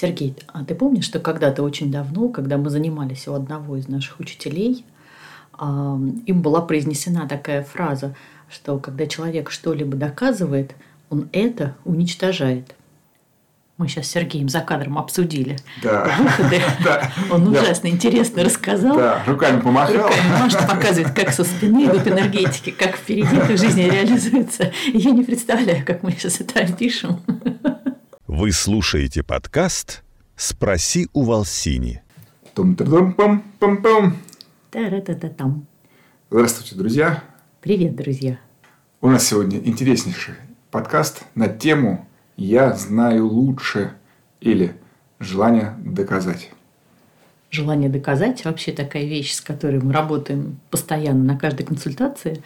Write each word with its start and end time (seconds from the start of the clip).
Сергей, 0.00 0.34
а 0.46 0.64
ты 0.64 0.74
помнишь, 0.74 1.04
что 1.04 1.20
когда-то 1.20 1.62
очень 1.62 1.92
давно, 1.92 2.28
когда 2.30 2.56
мы 2.56 2.70
занимались 2.70 3.28
у 3.28 3.34
одного 3.34 3.76
из 3.76 3.86
наших 3.86 4.18
учителей, 4.18 4.84
им 5.60 6.40
была 6.40 6.62
произнесена 6.62 7.28
такая 7.28 7.62
фраза, 7.62 8.14
что 8.48 8.78
когда 8.78 9.06
человек 9.06 9.50
что-либо 9.50 9.96
доказывает, 9.96 10.74
он 11.10 11.28
это 11.32 11.76
уничтожает. 11.84 12.74
Мы 13.76 13.88
сейчас 13.88 14.06
с 14.06 14.10
Сергеем 14.10 14.48
за 14.48 14.60
кадром 14.60 14.98
обсудили 14.98 15.58
да. 15.82 16.04
выходы. 16.18 16.60
Да. 16.84 17.10
Он 17.30 17.48
ужасно 17.48 17.88
Я... 17.88 17.94
интересно 17.94 18.44
рассказал. 18.44 18.96
Да, 18.96 19.22
руками 19.26 19.60
помахал. 19.60 20.08
Руками 20.08 20.38
машет, 20.38 20.66
показывает, 20.66 21.12
как 21.12 21.30
со 21.30 21.44
спины 21.44 21.86
идут 21.86 22.06
энергетики, 22.06 22.70
как 22.70 22.96
впереди 22.96 23.36
в 23.36 23.58
жизни 23.58 23.82
реализуется. 23.82 24.72
Я 24.92 25.10
не 25.10 25.24
представляю, 25.24 25.84
как 25.84 26.02
мы 26.02 26.12
сейчас 26.12 26.40
это 26.40 26.60
опишем. 26.60 27.20
Вы 28.40 28.52
слушаете 28.52 29.22
подкаст 29.22 30.02
«Спроси 30.34 31.08
у 31.12 31.24
Волсини». 31.24 32.00
Здравствуйте, 36.30 36.74
друзья. 36.74 37.22
Привет, 37.60 37.96
друзья. 37.96 38.38
У 39.02 39.10
нас 39.10 39.26
сегодня 39.26 39.58
интереснейший 39.58 40.36
подкаст 40.70 41.22
на 41.34 41.48
тему 41.48 42.08
«Я 42.38 42.72
знаю 42.72 43.26
лучше» 43.26 43.92
или 44.40 44.74
«Желание 45.18 45.74
доказать». 45.84 46.48
Желание 47.50 47.90
доказать– 47.90 48.44
вообще 48.46 48.72
такая 48.72 49.04
вещь, 49.04 49.34
с 49.34 49.42
которой 49.42 49.82
мы 49.82 49.92
работаем 49.92 50.60
постоянно 50.70 51.24
на 51.24 51.36
каждой 51.36 51.66
консультации. 51.66 52.42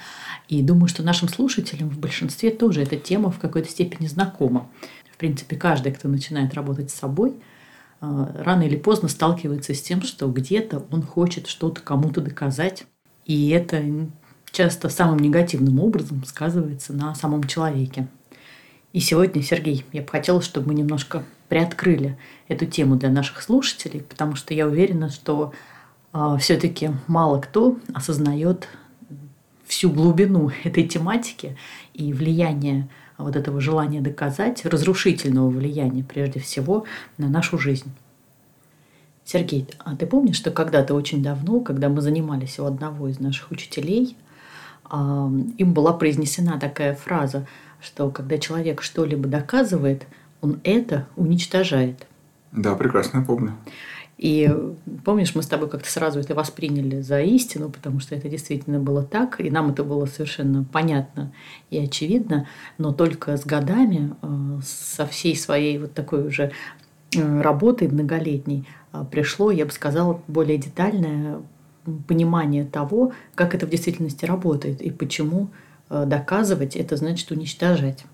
И 0.48 0.60
думаю, 0.60 0.88
что 0.88 1.04
нашим 1.04 1.28
слушателям 1.28 1.88
в 1.88 1.98
большинстве 1.98 2.50
тоже 2.50 2.82
эта 2.82 2.96
тема 2.96 3.30
в 3.30 3.38
какой-то 3.38 3.68
степени 3.68 4.08
знакома. 4.08 4.66
В 5.14 5.16
принципе, 5.16 5.54
каждый, 5.54 5.92
кто 5.92 6.08
начинает 6.08 6.54
работать 6.54 6.90
с 6.90 6.94
собой, 6.94 7.34
э, 8.00 8.26
рано 8.34 8.64
или 8.64 8.74
поздно 8.74 9.06
сталкивается 9.06 9.72
с 9.72 9.80
тем, 9.80 10.02
что 10.02 10.26
где-то 10.26 10.84
он 10.90 11.02
хочет 11.02 11.46
что-то 11.46 11.80
кому-то 11.82 12.20
доказать. 12.20 12.84
И 13.24 13.50
это 13.50 13.80
часто 14.50 14.88
самым 14.88 15.20
негативным 15.20 15.78
образом 15.78 16.24
сказывается 16.24 16.92
на 16.92 17.14
самом 17.14 17.44
человеке. 17.44 18.08
И 18.92 18.98
сегодня, 18.98 19.40
Сергей, 19.40 19.84
я 19.92 20.02
бы 20.02 20.08
хотела, 20.08 20.42
чтобы 20.42 20.66
мы 20.66 20.74
немножко 20.74 21.22
приоткрыли 21.48 22.18
эту 22.48 22.66
тему 22.66 22.96
для 22.96 23.08
наших 23.08 23.40
слушателей, 23.40 24.00
потому 24.00 24.34
что 24.34 24.52
я 24.52 24.66
уверена, 24.66 25.10
что 25.10 25.52
э, 26.12 26.36
все-таки 26.40 26.90
мало 27.06 27.40
кто 27.40 27.78
осознает 27.94 28.66
всю 29.64 29.90
глубину 29.90 30.50
этой 30.64 30.88
тематики 30.88 31.56
и 31.92 32.12
влияние 32.12 32.88
вот 33.18 33.36
этого 33.36 33.60
желания 33.60 34.00
доказать, 34.00 34.64
разрушительного 34.64 35.48
влияния 35.48 36.02
прежде 36.02 36.40
всего 36.40 36.84
на 37.18 37.28
нашу 37.28 37.58
жизнь. 37.58 37.90
Сергей, 39.24 39.66
а 39.78 39.96
ты 39.96 40.06
помнишь, 40.06 40.36
что 40.36 40.50
когда-то 40.50 40.94
очень 40.94 41.22
давно, 41.22 41.60
когда 41.60 41.88
мы 41.88 42.02
занимались 42.02 42.58
у 42.58 42.66
одного 42.66 43.08
из 43.08 43.20
наших 43.20 43.50
учителей, 43.50 44.16
им 44.92 45.72
была 45.72 45.94
произнесена 45.94 46.60
такая 46.60 46.94
фраза, 46.94 47.46
что 47.80 48.10
когда 48.10 48.36
человек 48.38 48.82
что-либо 48.82 49.28
доказывает, 49.28 50.06
он 50.42 50.60
это 50.62 51.06
уничтожает. 51.16 52.06
Да, 52.52 52.74
прекрасно 52.74 53.24
помню. 53.24 53.54
И 54.16 54.48
помнишь, 55.04 55.34
мы 55.34 55.42
с 55.42 55.46
тобой 55.46 55.68
как-то 55.68 55.90
сразу 55.90 56.20
это 56.20 56.34
восприняли 56.34 57.00
за 57.00 57.20
истину, 57.20 57.68
потому 57.68 57.98
что 58.00 58.14
это 58.14 58.28
действительно 58.28 58.78
было 58.78 59.02
так, 59.02 59.40
и 59.40 59.50
нам 59.50 59.70
это 59.70 59.82
было 59.82 60.06
совершенно 60.06 60.64
понятно 60.64 61.32
и 61.70 61.78
очевидно, 61.78 62.46
но 62.78 62.92
только 62.92 63.36
с 63.36 63.44
годами, 63.44 64.14
э, 64.22 64.60
со 64.64 65.06
всей 65.06 65.36
своей 65.36 65.78
вот 65.78 65.94
такой 65.94 66.28
уже 66.28 66.52
э, 67.16 67.40
работой 67.40 67.88
многолетней, 67.88 68.68
э, 68.92 69.04
пришло, 69.10 69.50
я 69.50 69.66
бы 69.66 69.72
сказала, 69.72 70.22
более 70.28 70.58
детальное 70.58 71.40
понимание 72.06 72.64
того, 72.64 73.12
как 73.34 73.54
это 73.54 73.66
в 73.66 73.70
действительности 73.70 74.24
работает 74.24 74.80
и 74.80 74.90
почему 74.90 75.50
доказывать 76.06 76.76
это 76.76 76.96
значит 76.96 77.30
уничтожать. 77.30 78.04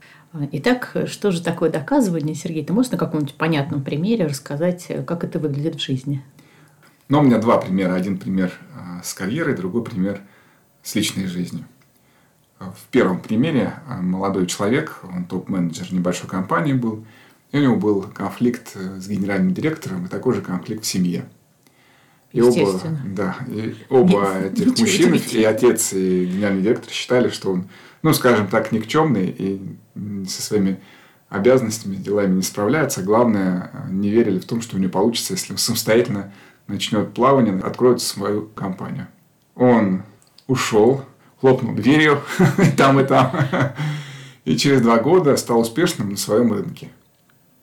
Итак, 0.53 0.97
что 1.07 1.31
же 1.33 1.43
такое 1.43 1.71
доказывание, 1.71 2.35
Сергей? 2.35 2.65
Ты 2.65 2.73
можешь 2.73 2.93
на 2.93 2.99
каком-нибудь 2.99 3.35
понятном 3.35 3.83
примере 3.83 4.27
рассказать, 4.27 4.87
как 5.07 5.25
это 5.25 5.39
выглядит 5.39 5.77
в 5.77 5.81
жизни? 5.81 6.25
Ну, 7.09 7.19
у 7.19 7.23
меня 7.23 7.39
два 7.39 7.59
примера. 7.59 7.95
Один 7.95 8.19
пример 8.19 8.53
с 9.03 9.13
карьерой, 9.15 9.57
другой 9.57 9.83
пример 9.83 10.21
с 10.83 10.95
личной 10.95 11.27
жизнью. 11.27 11.65
В 12.61 12.89
первом 12.91 13.21
примере 13.21 13.75
молодой 13.89 14.47
человек, 14.47 15.01
он 15.03 15.25
топ-менеджер 15.25 15.93
небольшой 15.93 16.29
компании 16.29 16.75
был, 16.75 17.05
и 17.51 17.59
у 17.59 17.63
него 17.63 17.77
был 17.77 18.03
конфликт 18.03 18.77
с 18.77 19.09
генеральным 19.09 19.53
директором 19.53 20.07
и 20.07 20.09
такой 20.09 20.35
же 20.35 20.43
конфликт 20.43 20.85
в 20.85 20.87
семье. 20.87 21.25
И 22.33 22.41
оба, 22.41 22.81
да, 23.05 23.37
и 23.49 23.75
оба 23.89 24.39
этих 24.39 24.79
мужчин, 24.79 25.15
и 25.15 25.43
отец, 25.43 25.93
и 25.93 26.27
генеральный 26.27 26.63
директор 26.63 26.93
считали, 26.93 27.29
что 27.29 27.51
он 27.53 27.67
ну, 28.03 28.15
скажем 28.15 28.49
так, 28.49 28.73
никчемный 28.73 29.29
и 29.29 29.77
со 30.27 30.43
своими 30.43 30.81
обязанностями, 31.29 31.97
делами 31.97 32.37
не 32.37 32.43
справляется. 32.43 33.03
Главное, 33.03 33.71
не 33.89 34.11
верили 34.11 34.39
в 34.39 34.47
том, 34.47 34.63
что 34.63 34.77
у 34.77 34.79
него 34.79 34.91
получится, 34.91 35.35
если 35.35 35.53
он 35.53 35.59
самостоятельно 35.59 36.33
начнет 36.67 37.13
плавание, 37.13 37.59
откроет 37.59 38.01
свою 38.01 38.47
компанию. 38.47 39.07
Он 39.55 40.03
ушел, 40.47 41.05
хлопнул 41.41 41.75
дверью 41.75 42.23
и 42.59 42.71
там, 42.71 42.99
и 43.01 43.05
там. 43.05 43.33
И 44.45 44.57
через 44.57 44.81
два 44.81 44.99
года 44.99 45.37
стал 45.37 45.61
успешным 45.61 46.11
на 46.11 46.17
своем 46.17 46.53
рынке. 46.53 46.89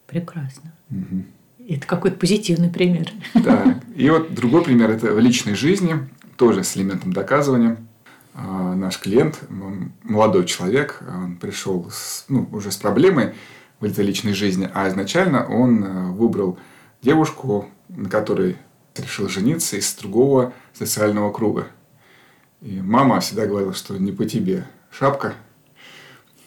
Прекрасно. 0.05 0.73
Угу. 0.89 1.23
Это 1.67 1.85
какой-то 1.85 2.17
позитивный 2.17 2.69
пример. 2.69 3.11
Да. 3.33 3.79
И 3.95 4.09
вот 4.09 4.33
другой 4.33 4.63
пример– 4.63 4.89
это 4.91 5.13
в 5.13 5.19
личной 5.19 5.55
жизни, 5.55 6.07
тоже 6.38 6.63
с 6.63 6.78
элементом 6.78 7.11
доказывания. 7.11 7.78
А, 8.33 8.73
наш 8.75 9.00
клиент, 9.00 9.39
молодой 10.03 10.45
человек, 10.45 11.01
он 11.07 11.38
пришел 11.38 11.89
с, 11.91 12.25
ну, 12.29 12.47
уже 12.51 12.72
с 12.72 12.78
проблемой 12.78 13.33
в 13.79 13.85
этой 13.85 14.05
личной 14.05 14.33
жизни, 14.33 14.69
а 14.73 14.88
изначально 14.88 15.45
он 15.45 15.83
э, 15.83 16.11
выбрал 16.11 16.57
девушку, 17.01 17.67
на 17.89 18.09
которой 18.09 18.57
решил 18.95 19.28
жениться 19.28 19.75
из 19.75 19.94
другого 19.95 20.53
социального 20.73 21.31
круга. 21.31 21.67
И 22.61 22.81
мама 22.81 23.19
всегда 23.19 23.45
говорила, 23.45 23.73
что 23.73 23.97
не 23.97 24.11
по 24.11 24.25
тебе 24.25 24.66
шапка. 24.89 25.34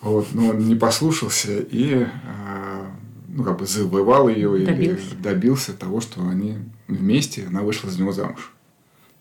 Вот, 0.00 0.28
но 0.32 0.48
он 0.48 0.58
не 0.60 0.74
послушался 0.74 1.58
и 1.58 2.06
а, 2.24 2.90
ну, 3.32 3.44
как 3.44 3.58
бы 3.58 3.66
завоевал 3.66 4.28
ее 4.28 4.64
добился. 4.64 5.14
и 5.14 5.22
добился 5.22 5.72
того, 5.72 6.00
что 6.00 6.26
они 6.28 6.58
вместе, 6.88 7.46
она 7.46 7.62
вышла 7.62 7.90
за 7.90 8.00
него 8.00 8.12
замуж. 8.12 8.52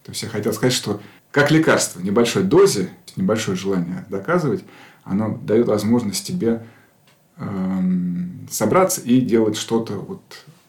То 0.03 0.12
есть 0.12 0.24
я 0.24 0.30
хотел 0.30 0.53
сказать, 0.53 0.74
что 0.74 1.02
как 1.31 1.52
лекарство, 1.52 2.00
небольшой 2.00 2.44
дозе, 2.44 2.90
небольшое 3.16 3.56
желание 3.56 4.06
доказывать, 4.09 4.64
оно 5.03 5.38
дает 5.38 5.68
возможность 5.68 6.25
тебе 6.25 6.66
эм, 7.38 8.48
собраться 8.50 9.02
и 9.02 9.22
делать 9.22 9.58
что-то 9.58 9.94
вот 9.94 10.22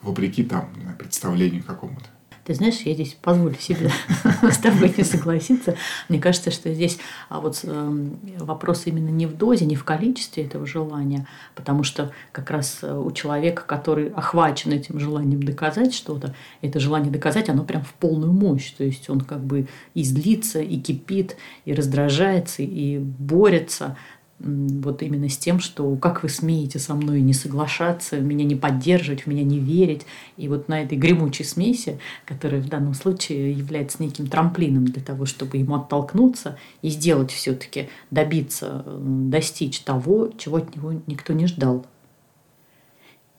вопреки 0.03 0.45
там 0.45 0.71
представлению 0.99 1.65
какому-то. 1.65 2.07
Ты 2.51 2.55
знаешь, 2.55 2.81
я 2.81 2.95
здесь 2.95 3.17
позволю 3.23 3.55
себе 3.61 3.93
с 4.43 4.59
тобой 4.59 4.93
не 4.97 5.05
согласиться. 5.05 5.77
Мне 6.09 6.19
кажется, 6.19 6.51
что 6.51 6.75
здесь 6.75 6.99
а 7.29 7.39
вот 7.39 7.61
эм, 7.63 8.19
вопрос 8.41 8.89
именно 8.89 9.11
не 9.11 9.27
в 9.27 9.37
дозе, 9.37 9.67
не 9.67 9.77
в 9.77 9.85
количестве 9.85 10.47
этого 10.47 10.67
желания, 10.67 11.29
потому 11.55 11.85
что 11.85 12.11
как 12.33 12.51
раз 12.51 12.81
э, 12.83 12.93
у 12.93 13.13
человека, 13.13 13.63
который 13.65 14.09
охвачен 14.09 14.73
этим 14.73 14.99
желанием 14.99 15.41
доказать 15.41 15.95
что-то, 15.95 16.35
это 16.61 16.81
желание 16.81 17.13
доказать, 17.13 17.49
оно 17.49 17.63
прям 17.63 17.85
в 17.85 17.93
полную 17.93 18.33
мощь. 18.33 18.73
То 18.73 18.83
есть 18.83 19.09
он 19.09 19.21
как 19.21 19.45
бы 19.45 19.69
и 19.95 20.03
злится, 20.03 20.61
и 20.61 20.81
кипит, 20.81 21.37
и 21.67 21.73
раздражается, 21.73 22.63
и 22.63 22.99
борется 22.99 23.97
вот 24.41 25.03
именно 25.03 25.29
с 25.29 25.37
тем, 25.37 25.61
что 25.61 25.97
как 25.97 26.23
вы 26.23 26.31
смеете 26.31 26.79
со 26.79 26.95
мной 26.95 27.21
не 27.21 27.35
соглашаться, 27.35 28.19
меня 28.19 28.45
не 28.45 28.55
поддерживать, 28.55 29.23
в 29.23 29.27
меня 29.27 29.43
не 29.43 29.59
верить. 29.59 30.07
И 30.37 30.49
вот 30.49 30.69
на 30.69 30.83
этой 30.83 30.97
гремучей 30.97 31.45
смеси, 31.45 31.99
которая 32.25 32.61
в 32.61 32.69
данном 32.69 32.95
случае 32.95 33.53
является 33.53 34.03
неким 34.03 34.27
трамплином 34.27 34.87
для 34.87 35.03
того, 35.03 35.27
чтобы 35.27 35.59
ему 35.59 35.75
оттолкнуться 35.75 36.59
и 36.81 36.89
сделать 36.89 37.31
все-таки, 37.31 37.91
добиться, 38.11 38.85
достичь 38.87 39.81
того, 39.81 40.31
чего 40.39 40.57
от 40.57 40.75
него 40.75 40.95
никто 41.07 41.35
не 41.35 41.47
ждал. 41.47 41.85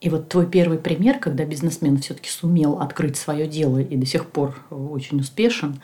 И 0.01 0.09
вот 0.09 0.29
твой 0.29 0.47
первый 0.47 0.77
пример, 0.77 1.19
когда 1.19 1.45
бизнесмен 1.45 1.97
все-таки 1.97 2.29
сумел 2.29 2.79
открыть 2.79 3.17
свое 3.17 3.47
дело 3.47 3.79
и 3.79 3.95
до 3.95 4.05
сих 4.05 4.27
пор 4.27 4.55
очень 4.69 5.19
успешен, 5.19 5.79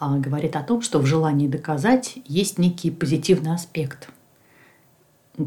а, 0.00 0.18
говорит 0.18 0.56
о 0.56 0.62
том, 0.62 0.82
что 0.82 0.98
в 0.98 1.06
желании 1.06 1.46
доказать 1.46 2.18
есть 2.26 2.58
некий 2.58 2.90
позитивный 2.90 3.52
аспект– 3.52 4.10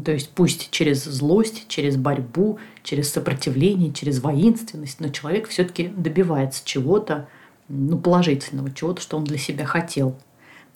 то 0.00 0.12
есть 0.12 0.30
пусть 0.30 0.70
через 0.70 1.04
злость, 1.04 1.66
через 1.68 1.96
борьбу, 1.96 2.58
через 2.82 3.12
сопротивление, 3.12 3.92
через 3.92 4.20
воинственность, 4.20 5.00
но 5.00 5.08
человек 5.08 5.48
все-таки 5.48 5.88
добивается 5.88 6.62
чего-то 6.64 7.28
ну, 7.68 7.98
положительного, 7.98 8.72
чего-то, 8.72 9.00
что 9.00 9.16
он 9.16 9.24
для 9.24 9.38
себя 9.38 9.64
хотел. 9.64 10.16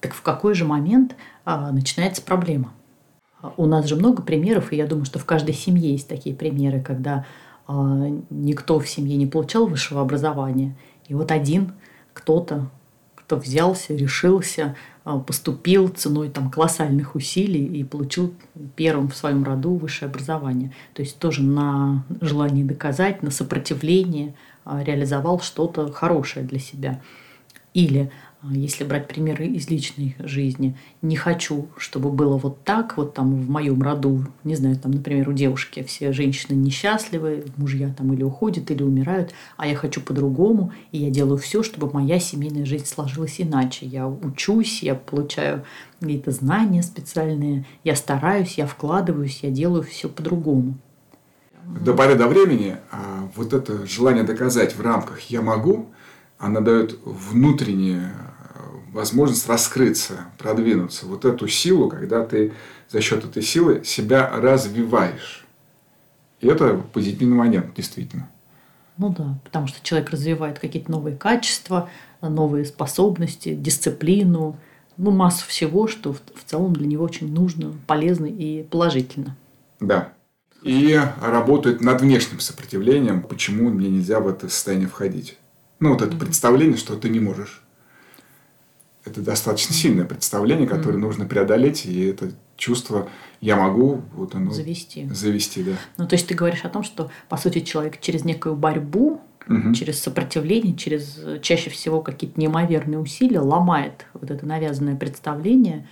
Так 0.00 0.14
в 0.14 0.22
какой 0.22 0.54
же 0.54 0.64
момент 0.64 1.16
а, 1.44 1.72
начинается 1.72 2.22
проблема? 2.22 2.72
У 3.56 3.66
нас 3.66 3.86
же 3.86 3.96
много 3.96 4.22
примеров, 4.22 4.72
и 4.72 4.76
я 4.76 4.86
думаю, 4.86 5.04
что 5.04 5.18
в 5.18 5.24
каждой 5.24 5.54
семье 5.54 5.92
есть 5.92 6.08
такие 6.08 6.34
примеры, 6.34 6.80
когда 6.80 7.24
а, 7.66 8.08
никто 8.30 8.78
в 8.80 8.88
семье 8.88 9.16
не 9.16 9.26
получал 9.26 9.66
высшего 9.66 10.00
образования. 10.00 10.76
И 11.06 11.14
вот 11.14 11.30
один 11.30 11.72
кто-то, 12.12 12.70
кто 13.14 13.36
взялся, 13.36 13.94
решился, 13.94 14.76
поступил 15.16 15.88
ценой 15.88 16.28
там, 16.28 16.50
колоссальных 16.50 17.14
усилий 17.14 17.64
и 17.64 17.84
получил 17.84 18.34
первым 18.76 19.08
в 19.08 19.16
своем 19.16 19.44
роду 19.44 19.74
высшее 19.74 20.10
образование. 20.10 20.72
То 20.94 21.02
есть 21.02 21.18
тоже 21.18 21.42
на 21.42 22.04
желание 22.20 22.64
доказать, 22.64 23.22
на 23.22 23.30
сопротивление 23.30 24.34
а, 24.64 24.82
реализовал 24.82 25.40
что-то 25.40 25.90
хорошее 25.90 26.44
для 26.44 26.58
себя. 26.58 27.00
Или 27.72 28.10
а, 28.27 28.27
если 28.42 28.84
брать 28.84 29.08
примеры 29.08 29.46
из 29.46 29.68
личной 29.68 30.14
жизни, 30.20 30.76
не 31.02 31.16
хочу, 31.16 31.68
чтобы 31.76 32.10
было 32.10 32.36
вот 32.36 32.62
так, 32.62 32.96
вот 32.96 33.14
там 33.14 33.42
в 33.42 33.50
моем 33.50 33.82
роду, 33.82 34.26
не 34.44 34.54
знаю, 34.54 34.76
там, 34.76 34.92
например, 34.92 35.28
у 35.28 35.32
девушки 35.32 35.82
все 35.82 36.12
женщины 36.12 36.54
несчастливы, 36.54 37.46
мужья 37.56 37.92
там 37.92 38.12
или 38.12 38.22
уходят, 38.22 38.70
или 38.70 38.82
умирают, 38.84 39.32
а 39.56 39.66
я 39.66 39.74
хочу 39.74 40.00
по-другому, 40.00 40.72
и 40.92 40.98
я 40.98 41.10
делаю 41.10 41.36
все, 41.38 41.64
чтобы 41.64 41.90
моя 41.92 42.20
семейная 42.20 42.64
жизнь 42.64 42.86
сложилась 42.86 43.40
иначе. 43.40 43.86
Я 43.86 44.06
учусь, 44.06 44.84
я 44.84 44.94
получаю 44.94 45.64
какие-то 45.98 46.30
знания 46.30 46.84
специальные, 46.84 47.66
я 47.82 47.96
стараюсь, 47.96 48.54
я 48.54 48.66
вкладываюсь, 48.66 49.40
я 49.42 49.50
делаю 49.50 49.82
все 49.82 50.08
по-другому. 50.08 50.76
До 51.64 51.92
поры 51.92 52.14
до 52.14 52.28
времени 52.28 52.76
а, 52.90 53.28
вот 53.34 53.52
это 53.52 53.84
желание 53.84 54.22
доказать 54.22 54.76
в 54.76 54.80
рамках 54.80 55.20
«я 55.22 55.42
могу», 55.42 55.88
она 56.38 56.60
дает 56.60 56.98
внутреннее 57.04 58.12
возможность 58.92 59.48
раскрыться, 59.48 60.26
продвинуться. 60.38 61.06
Вот 61.06 61.24
эту 61.24 61.46
силу, 61.48 61.88
когда 61.88 62.24
ты 62.24 62.52
за 62.88 63.00
счет 63.00 63.24
этой 63.24 63.42
силы 63.42 63.84
себя 63.84 64.30
развиваешь. 64.30 65.46
И 66.40 66.46
это 66.46 66.74
позитивный 66.92 67.36
момент, 67.36 67.74
действительно. 67.74 68.28
Ну 68.96 69.14
да, 69.16 69.38
потому 69.44 69.66
что 69.66 69.78
человек 69.82 70.10
развивает 70.10 70.58
какие-то 70.58 70.90
новые 70.90 71.16
качества, 71.16 71.88
новые 72.20 72.64
способности, 72.64 73.54
дисциплину, 73.54 74.56
ну, 74.96 75.12
массу 75.12 75.46
всего, 75.46 75.86
что 75.86 76.12
в, 76.12 76.20
в 76.34 76.44
целом 76.44 76.72
для 76.72 76.86
него 76.86 77.04
очень 77.04 77.32
нужно, 77.32 77.72
полезно 77.86 78.26
и 78.26 78.64
положительно. 78.64 79.36
Да. 79.78 80.12
И 80.62 81.00
работает 81.22 81.80
над 81.80 82.00
внешним 82.00 82.40
сопротивлением, 82.40 83.22
почему 83.22 83.70
мне 83.70 83.88
нельзя 83.88 84.18
в 84.18 84.26
это 84.26 84.48
состояние 84.48 84.88
входить. 84.88 85.38
Ну, 85.80 85.90
вот 85.92 86.02
это 86.02 86.14
mm-hmm. 86.14 86.18
представление, 86.18 86.76
что 86.76 86.96
ты 86.96 87.08
не 87.08 87.20
можешь 87.20 87.62
это 89.08 89.20
достаточно 89.22 89.74
сильное 89.74 90.04
представление, 90.04 90.66
которое 90.66 90.96
mm. 90.96 91.00
нужно 91.00 91.24
преодолеть, 91.24 91.86
и 91.86 92.06
это 92.06 92.32
чувство 92.56 93.08
я 93.40 93.56
могу 93.56 94.02
вот 94.14 94.34
оно 94.34 94.50
завести. 94.50 95.08
Завести, 95.10 95.62
да. 95.62 95.72
Ну, 95.96 96.06
то 96.06 96.14
есть 96.14 96.26
ты 96.26 96.34
говоришь 96.34 96.64
о 96.64 96.68
том, 96.68 96.82
что 96.82 97.10
по 97.28 97.36
сути 97.36 97.60
человек 97.60 98.00
через 98.00 98.24
некую 98.24 98.56
борьбу, 98.56 99.20
угу. 99.48 99.72
через 99.74 100.00
сопротивление, 100.00 100.74
через 100.74 101.20
чаще 101.40 101.70
всего 101.70 102.02
какие-то 102.02 102.40
неимоверные 102.40 102.98
усилия 102.98 103.40
ломает 103.40 104.06
вот 104.12 104.30
это 104.30 104.44
навязанное 104.44 104.96
представление 104.96 105.86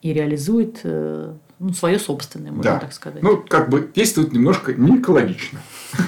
и 0.00 0.14
реализует 0.14 0.80
э, 0.84 1.34
ну, 1.58 1.72
свое 1.74 1.98
собственное, 1.98 2.52
можно 2.52 2.72
да. 2.72 2.78
так 2.78 2.94
сказать. 2.94 3.22
Ну, 3.22 3.36
как 3.46 3.68
бы 3.68 3.90
действует 3.94 4.32
немножко 4.32 4.72
не 4.72 4.96
экологично. 4.96 5.60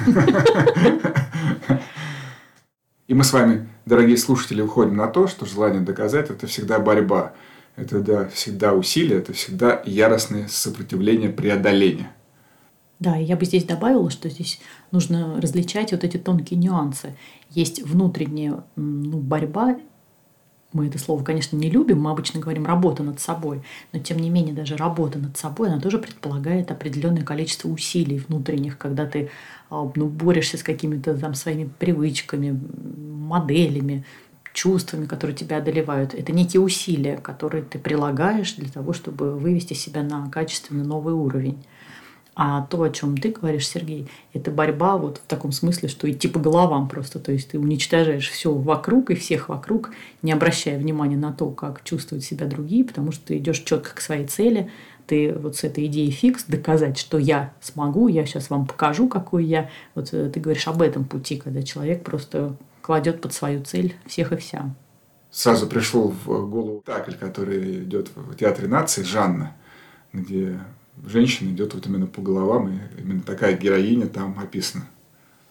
И 3.13 3.15
мы 3.15 3.25
с 3.25 3.35
вами, 3.35 3.69
дорогие 3.85 4.17
слушатели, 4.17 4.63
уходим 4.63 4.97
на 4.97 5.07
то, 5.07 5.27
что 5.27 5.45
желание 5.45 5.83
доказать– 5.83 6.31
это 6.31 6.47
всегда 6.47 6.79
борьба. 6.79 7.35
Это 7.77 8.01
да, 8.01 8.27
всегда 8.31 8.73
усилие, 8.73 9.19
это 9.19 9.35
всегда 9.35 9.83
яростное 9.85 10.49
сопротивление, 10.49 11.29
преодоление. 11.29 12.11
Да, 13.01 13.17
я 13.17 13.37
бы 13.37 13.45
здесь 13.45 13.65
добавила, 13.65 14.09
что 14.09 14.31
здесь 14.31 14.61
нужно 14.93 15.39
различать 15.43 15.93
вот 15.93 16.05
эти 16.05 16.17
тонкие 16.17 16.59
нюансы. 16.59 17.15
Есть 17.51 17.83
внутренняя 17.83 18.65
ну, 18.77 19.19
борьба 19.19 19.77
мы 20.73 20.87
это 20.87 20.99
слово, 20.99 21.23
конечно, 21.23 21.57
не 21.57 21.71
любим, 21.71 22.01
мы 22.01 22.11
обычно 22.11 22.41
говорим 22.41 22.67
работа 22.67 23.03
над 23.03 23.21
собой, 23.21 23.63
но 23.93 23.99
тем 23.99 24.19
не 24.19 24.31
менее 24.31 24.55
даже 24.55 24.77
работа 24.77 25.19
над 25.19 25.37
собой, 25.37 25.69
она 25.69 25.81
тоже 25.81 25.99
предполагает 25.99 26.71
определенное 26.71 27.25
количество 27.25 27.69
усилий 27.69 28.19
внутренних, 28.19 28.79
когда 28.79 29.07
ты 29.07 29.31
а, 29.71 29.91
ну, 29.95 30.07
борешься 30.07 30.59
с 30.59 30.63
какими-то 30.63 31.15
там 31.17 31.35
своими 31.35 31.69
привычками, 31.79 32.59
моделями, 32.99 34.05
чувствами, 34.53 35.07
которые 35.07 35.37
тебя 35.37 35.59
одолевают. 35.59 36.15
Это 36.15 36.33
некие 36.33 36.61
усилия, 36.61 37.17
которые 37.17 37.65
ты 37.65 37.79
прилагаешь 37.79 38.55
для 38.55 38.69
того, 38.69 38.93
чтобы 38.93 39.35
вывести 39.37 39.75
себя 39.75 40.03
на 40.03 40.29
качественно 40.31 40.85
новый 40.85 41.15
уровень. 41.15 41.65
А 42.35 42.63
то, 42.63 42.83
о 42.83 42.91
чем 42.91 43.19
ты 43.19 43.29
говоришь, 43.29 43.69
Сергей, 43.69 44.09
это 44.33 44.51
борьба 44.51 44.97
вот 44.97 45.19
в 45.19 45.29
таком 45.29 45.53
смысле, 45.53 45.91
что 45.91 46.11
идти 46.11 46.29
по 46.29 46.41
головам 46.41 46.89
просто. 46.89 47.19
То 47.19 47.31
есть 47.31 47.51
ты 47.51 47.59
уничтожаешь 47.59 48.31
все 48.31 48.53
вокруг 48.53 49.11
и 49.11 49.15
всех 49.15 49.51
вокруг, 49.51 49.91
не 50.23 50.33
обращая 50.33 50.79
внимания 50.79 51.19
на 51.19 51.33
то, 51.33 51.51
как 51.51 51.85
чувствуют 51.85 52.25
себя 52.25 52.47
другие, 52.47 52.85
потому 52.85 53.13
что 53.13 53.27
ты 53.27 53.37
идешь 53.37 53.61
четко 53.61 53.95
к 53.95 54.01
своей 54.01 54.27
цели. 54.27 54.71
Ты 55.07 55.35
вот 55.35 55.57
с 55.57 55.65
этой 55.65 55.87
идеей 55.87 56.11
фикс 56.11 56.45
доказать, 56.45 56.97
что 56.97 57.19
я 57.19 57.53
смогу, 57.61 58.09
я 58.09 58.25
сейчас 58.25 58.49
вам 58.49 58.67
покажу, 58.67 59.09
какой 59.09 59.45
я. 59.45 59.69
Вот 59.95 60.15
э, 60.15 60.31
ты 60.31 60.41
говоришь 60.41 60.67
об 60.69 60.81
этом 60.81 61.05
пути, 61.05 61.37
когда 61.37 61.63
человек 61.63 62.03
просто 62.03 62.57
кладет 62.81 63.21
под 63.21 63.35
свою 63.35 63.63
цель 63.63 63.95
всех 64.07 64.33
и 64.33 64.37
вся. 64.37 64.75
Сразу 65.31 65.67
пришел 65.67 66.15
в 66.25 66.49
голову 66.49 66.83
такль, 66.85 67.15
который 67.15 67.83
идет 67.83 68.11
в 68.15 68.35
театре 68.37 68.69
нации 68.69 69.03
Жанна, 69.03 69.55
где 70.13 70.61
женщина 71.05 71.51
идет 71.51 71.75
вот 71.75 71.87
именно 71.87 72.07
по 72.07 72.23
головам, 72.23 72.69
и 72.69 73.01
именно 73.01 73.23
такая 73.23 73.57
героиня 73.57 74.07
там 74.07 74.39
описана. 74.39 74.89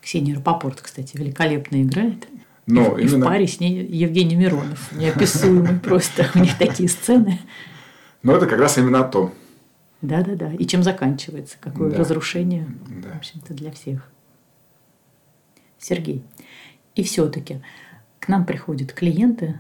Ксения 0.02 0.36
Рапопорт, 0.36 0.82
кстати, 0.82 1.16
великолепно 1.18 1.82
играет. 1.84 2.28
Но 2.66 2.98
и, 2.98 3.04
именно... 3.04 3.18
и 3.18 3.22
в 3.22 3.26
паре 3.26 3.48
с 3.48 3.60
ней 3.60 3.86
Евгений 3.86 4.36
Миронов. 4.36 4.92
Неописуемый 4.94 5.80
просто. 5.84 6.30
У 6.36 6.40
них 6.40 6.58
такие 6.58 6.90
сцены. 6.90 7.40
Но 8.24 8.36
это 8.36 8.48
как 8.48 8.60
раз 8.60 8.78
именно 8.78 9.04
то. 9.04 9.34
Да-да-да. 10.02 10.54
И 10.54 10.66
чем 10.66 10.84
заканчивается? 10.84 11.58
Какое 11.60 11.92
да. 11.92 11.98
разрушение, 11.98 12.68
да. 13.04 13.10
в 13.14 13.18
общем-то, 13.18 13.54
для 13.54 13.72
всех. 13.72 14.08
Сергей. 15.78 16.24
И 16.96 17.04
все-таки 17.04 17.62
к 18.20 18.28
нам 18.28 18.46
приходят 18.46 18.94
клиенты 18.94 19.60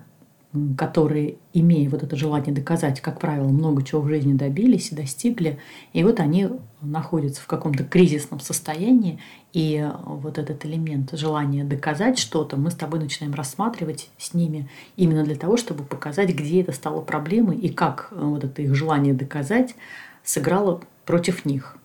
которые, 0.77 1.35
имея 1.53 1.89
вот 1.89 2.03
это 2.03 2.15
желание 2.15 2.53
доказать, 2.53 2.99
как 2.99 3.19
правило, 3.19 3.47
много 3.47 3.83
чего 3.83 4.01
в 4.01 4.07
жизни 4.07 4.33
добились 4.33 4.91
и 4.91 4.95
достигли, 4.95 5.59
и 5.93 6.03
вот 6.03 6.19
они 6.19 6.49
находятся 6.81 7.41
в 7.41 7.47
каком-то 7.47 7.85
кризисном 7.85 8.41
состоянии, 8.41 9.19
и 9.53 9.87
вот 10.05 10.37
этот 10.37 10.65
элемент 10.65 11.11
желания 11.13 11.63
доказать 11.63 12.19
что-то 12.19 12.57
мы 12.57 12.69
с 12.71 12.75
тобой 12.75 12.99
начинаем 12.99 13.33
рассматривать 13.33 14.09
с 14.17 14.33
ними 14.33 14.69
именно 14.97 15.23
для 15.23 15.35
того, 15.35 15.55
чтобы 15.55 15.83
показать, 15.83 16.29
где 16.29 16.61
это 16.61 16.73
стало 16.73 17.01
проблемой 17.01 17.57
и 17.57 17.69
как 17.69 18.09
вот 18.11 18.43
это 18.43 18.61
их 18.61 18.75
желание 18.75 19.13
доказать 19.13 19.75
сыграло 20.23 20.81
против 21.05 21.45
них. 21.45 21.77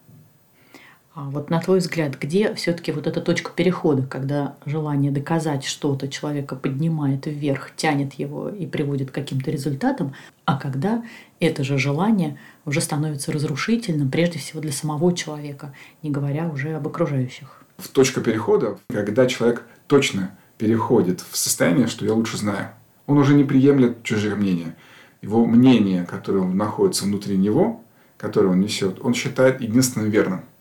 А 1.17 1.31
вот 1.31 1.49
на 1.49 1.61
твой 1.61 1.79
взгляд, 1.79 2.19
где 2.21 2.53
все-таки 2.57 2.93
вот 2.93 3.07
эта 3.07 3.23
точка 3.23 3.51
перехода, 3.51 4.03
когда 4.03 4.57
желание 4.67 5.11
доказать 5.11 5.65
что-то 5.65 6.09
человека 6.09 6.57
поднимает 6.57 7.25
вверх, 7.25 7.71
тянет 7.75 8.13
его 8.15 8.51
и 8.51 8.67
приводит 8.67 9.11
к 9.11 9.15
каким-то 9.15 9.51
результатам, 9.51 10.15
а 10.45 10.59
когда 10.59 11.03
это 11.41 11.65
же 11.65 11.79
желание 11.79 12.39
уже 12.67 12.83
становится 12.83 13.33
разрушительным, 13.33 14.11
прежде 14.11 14.39
всего 14.39 14.61
для 14.61 14.73
самого 14.73 15.17
человека, 15.17 15.73
не 16.03 16.11
говоря 16.11 16.51
уже 16.51 16.75
об 16.75 16.87
окружающих? 16.87 17.63
В 17.79 17.89
точка 17.89 18.21
перехода, 18.21 18.77
когда 18.89 19.25
человек 19.25 19.65
точно 19.87 20.37
переходит 20.59 21.23
в 21.23 21.35
состояние, 21.39 21.87
что 21.87 22.05
я 22.05 22.13
лучше 22.13 22.37
знаю. 22.37 22.73
Он 23.07 23.17
уже 23.17 23.33
не 23.33 23.45
приемлет 23.45 24.03
чужие 24.03 24.35
мнения. 24.35 24.77
Его 25.23 25.47
мнение, 25.47 26.05
которое 26.05 26.45
находится 26.45 27.05
внутри 27.05 27.39
него, 27.39 27.83
которое 28.19 28.49
он 28.49 28.61
несет, 28.61 28.99
он 29.03 29.15
считает 29.15 29.63
единственным 29.63 30.11
верным– 30.11 30.43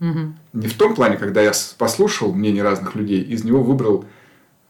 Угу. 0.00 0.34
Не 0.52 0.68
в 0.68 0.74
том 0.74 0.94
плане, 0.94 1.16
когда 1.16 1.40
я 1.40 1.52
послушал 1.78 2.32
мнение 2.32 2.62
разных 2.62 2.94
людей, 2.94 3.22
из 3.22 3.44
него 3.44 3.62
выбрал 3.62 4.04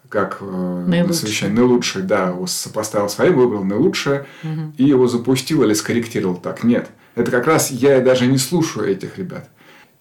как 0.08 0.38
э, 0.40 0.84
наилучшее. 0.86 1.50
наилучшее, 1.50 2.04
да, 2.04 2.28
его 2.28 2.46
сопоставил 2.46 3.08
своим, 3.08 3.36
выбрал 3.36 3.64
наилучшее 3.64 4.26
угу. 4.42 4.72
и 4.76 4.84
его 4.84 5.08
запустил 5.08 5.64
или 5.64 5.74
скорректировал 5.74 6.36
так. 6.36 6.62
Нет, 6.62 6.88
это 7.14 7.30
как 7.30 7.46
раз 7.46 7.70
я 7.70 8.00
даже 8.00 8.26
не 8.26 8.38
слушаю 8.38 8.88
этих 8.88 9.18
ребят. 9.18 9.48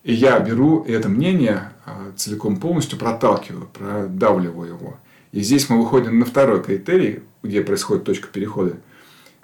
И 0.04 0.14
я 0.14 0.40
беру 0.40 0.84
это 0.84 1.10
мнение 1.10 1.72
э, 1.86 2.12
целиком 2.16 2.58
полностью 2.58 3.00
проталкиваю, 3.00 3.68
продавливаю 3.74 4.70
его. 4.70 5.00
И 5.32 5.42
здесь 5.42 5.68
мы 5.70 5.82
выходим 5.82 6.20
на 6.20 6.26
второй 6.26 6.64
критерий, 6.64 7.24
где 7.42 7.62
происходит 7.62 8.04
точка 8.04 8.28
перехода, 8.28 8.78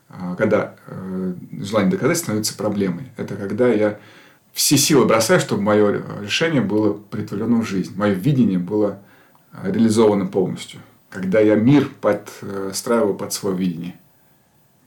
э, 0.10 0.36
когда 0.38 0.76
э, 0.86 1.34
желание 1.62 1.90
доказать 1.90 2.20
становится 2.20 2.56
проблемой. 2.56 3.06
Это 3.18 3.36
когда 3.36 3.68
я 3.70 3.98
все 4.54 4.78
силы 4.78 5.06
бросаю, 5.06 5.40
чтобы 5.40 5.62
мое 5.62 6.04
решение 6.22 6.62
было 6.62 6.94
притворено 6.94 7.62
в 7.62 7.68
жизнь, 7.68 7.94
мое 7.96 8.14
видение 8.14 8.60
было 8.60 9.00
э, 9.54 9.72
реализовано 9.72 10.26
полностью, 10.26 10.80
когда 11.10 11.40
я 11.40 11.56
мир 11.56 11.90
подстраиваю 12.02 13.16
под 13.16 13.34
свое 13.34 13.56
видение. 13.56 13.96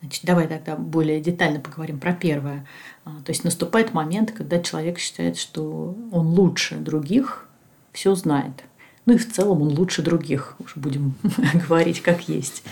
Значит, 0.00 0.24
давай 0.24 0.46
тогда 0.46 0.76
более 0.76 1.18
детально 1.18 1.60
поговорим 1.60 1.98
про 1.98 2.12
первое. 2.12 2.66
А, 3.06 3.22
то 3.24 3.32
есть 3.32 3.42
наступает 3.42 3.94
момент, 3.94 4.32
когда 4.32 4.62
человек 4.62 4.98
считает, 4.98 5.38
что 5.38 5.96
он 6.12 6.26
лучше 6.26 6.76
других, 6.76 7.48
все 7.92 8.14
знает. 8.14 8.64
Ну 9.06 9.14
и 9.14 9.18
в 9.18 9.32
целом 9.32 9.62
он 9.62 9.68
лучше 9.68 10.02
других, 10.02 10.56
уж 10.58 10.76
будем 10.76 11.14
говорить 11.68 12.02
как 12.02 12.28
есть. 12.28 12.64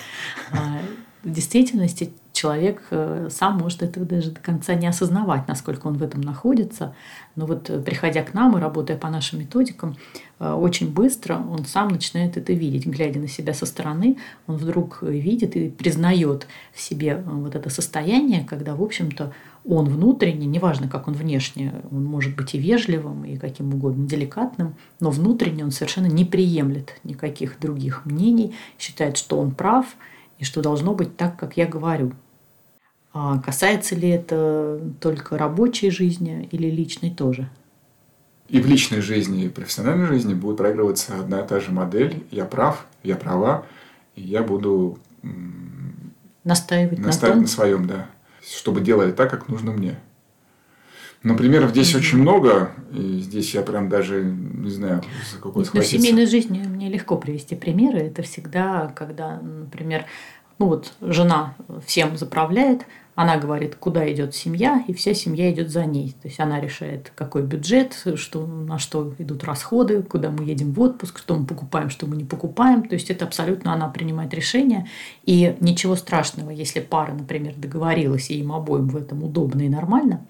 А, 0.53 0.83
в 1.23 1.31
действительности 1.31 2.13
человек 2.33 2.83
э, 2.91 3.29
сам 3.31 3.59
может 3.59 3.83
этого 3.83 4.07
даже 4.07 4.31
до 4.31 4.41
конца 4.41 4.75
не 4.75 4.87
осознавать, 4.87 5.47
насколько 5.49 5.87
он 5.87 5.95
в 5.95 6.03
этом 6.03 6.21
находится. 6.21 6.95
Но 7.37 7.47
вот 7.47 7.71
э, 7.71 7.81
приходя 7.81 8.23
к 8.23 8.35
нам 8.35 8.57
и 8.57 8.61
работая 8.61 8.97
по 8.97 9.09
нашим 9.11 9.41
методикам, 9.41 9.97
э, 10.41 10.53
очень 10.53 10.93
быстро 10.93 11.35
он 11.35 11.65
сам 11.67 11.89
начинает 11.89 12.37
это 12.37 12.53
видеть. 12.53 12.87
Глядя 12.87 13.21
на 13.21 13.29
себя 13.29 13.55
со 13.55 13.67
стороны, 13.67 14.17
он 14.47 14.57
вдруг 14.57 15.03
видит 15.03 15.57
и 15.57 15.69
признает 15.69 16.47
в 16.73 16.81
себе 16.81 17.23
вот 17.25 17.55
это 17.55 17.71
состояние, 17.71 18.45
когда, 18.49 18.75
в 18.75 18.83
общем-то, 18.83 19.33
он 19.65 19.89
внутренне, 19.89 20.47
неважно, 20.47 20.89
как 20.89 21.07
он 21.07 21.15
внешне, 21.15 21.73
он 21.91 22.05
может 22.05 22.35
быть 22.35 22.55
и 22.55 22.59
вежливым, 22.59 23.25
и 23.25 23.37
каким 23.37 23.73
угодно 23.75 24.09
деликатным, 24.09 24.75
но 24.99 25.11
внутренне 25.11 25.65
он 25.65 25.71
совершенно 25.71 26.07
не 26.07 26.25
приемлет 26.25 26.99
никаких 27.05 27.61
других 27.61 28.05
мнений, 28.05 28.55
считает, 28.79 29.17
что 29.17 29.39
он 29.39 29.55
прав 29.55 29.87
и 30.39 30.45
что 30.45 30.63
должно 30.63 30.95
быть 30.95 31.17
так, 31.17 31.39
как 31.39 31.57
я 31.57 31.67
говорю. 31.67 32.13
А 33.15 33.39
касается 33.39 33.95
ли 33.95 34.09
это 34.09 34.81
только 35.01 35.37
рабочей 35.37 35.91
жизни 35.91 36.49
или 36.51 36.71
личной 36.71 37.11
тоже? 37.11 37.49
И 38.49 38.61
в 38.61 38.67
личной 38.67 39.01
жизни, 39.01 39.45
и 39.45 39.49
в 39.49 39.53
профессиональной 39.53 40.07
жизни 40.07 40.35
будет 40.35 40.59
проигрываться 40.59 41.19
одна 41.19 41.41
и 41.41 41.47
та 41.47 41.61
же 41.61 41.73
модель. 41.73 42.25
Я 42.31 42.45
прав, 42.45 42.87
я 43.03 43.17
права, 43.17 43.67
и 44.15 44.23
я 44.23 44.43
буду 44.43 44.99
настаивать, 46.45 46.99
настаивать 46.99 47.01
на, 47.01 47.29
том... 47.35 47.43
на 47.43 47.49
своем, 47.49 47.87
да 47.87 48.09
чтобы 48.45 48.81
делали 48.81 49.13
так, 49.13 49.31
как 49.31 49.49
нужно 49.49 49.73
мне. 49.73 49.99
Например, 51.23 51.69
здесь 51.69 51.95
mm-hmm. 51.95 51.99
очень 51.99 52.19
много, 52.19 52.73
и 52.93 53.21
здесь 53.21 53.55
я 53.55 53.63
прям 53.63 53.89
даже 53.89 54.25
не 54.25 54.71
знаю, 54.71 55.03
за 55.31 55.39
какой 55.41 55.65
схватиться. 55.65 55.97
В 55.97 56.01
семейной 56.01 56.27
жизни 56.27 56.59
мне 56.59 56.89
легко 56.89 57.17
привести 57.17 57.55
примеры. 57.55 58.01
Это 58.01 58.23
всегда, 58.23 58.93
когда, 58.97 59.39
например, 59.41 60.07
ну 60.63 60.69
вот 60.69 60.93
жена 61.01 61.57
всем 61.85 62.17
заправляет, 62.17 62.87
она 63.17 63.37
говорит, 63.37 63.75
куда 63.75 64.11
идет 64.13 64.33
семья, 64.33 64.85
и 64.87 64.93
вся 64.93 65.13
семья 65.13 65.51
идет 65.51 65.71
за 65.71 65.87
ней. 65.87 66.15
То 66.23 66.29
есть 66.29 66.39
она 66.39 66.61
решает, 66.61 67.11
какой 67.17 67.43
бюджет, 67.43 68.01
что, 68.15 68.47
на 68.47 68.79
что 68.79 69.13
идут 69.19 69.43
расходы, 69.43 70.05
куда 70.05 70.31
мы 70.31 70.45
едем 70.45 70.73
в 70.73 70.81
отпуск, 70.81 71.19
что 71.19 71.35
мы 71.35 71.47
покупаем, 71.47 71.91
что 71.91 72.07
мы 72.07 72.15
не 72.15 72.23
покупаем. 72.23 72.87
То 72.89 72.95
есть 72.95 73.11
это 73.11 73.25
абсолютно 73.25 73.73
она 73.73 73.89
принимает 73.89 74.33
решение. 74.35 74.87
И 75.25 75.57
ничего 75.59 75.97
страшного, 75.97 76.51
если 76.51 76.79
пара, 76.79 77.13
например, 77.13 77.55
договорилась, 77.57 78.31
и 78.31 78.39
им 78.39 78.53
обоим 78.53 78.87
в 78.87 78.97
этом 78.97 79.25
удобно 79.25 79.63
и 79.63 79.69
нормально. 79.69 80.25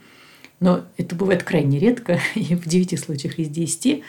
Но 0.60 0.80
это 0.96 1.14
бывает 1.14 1.42
крайне 1.42 1.78
редко, 1.78 2.20
и 2.34 2.54
в 2.54 2.66
9 2.66 2.98
случаях 2.98 3.38
из 3.38 3.50
10 3.50 4.02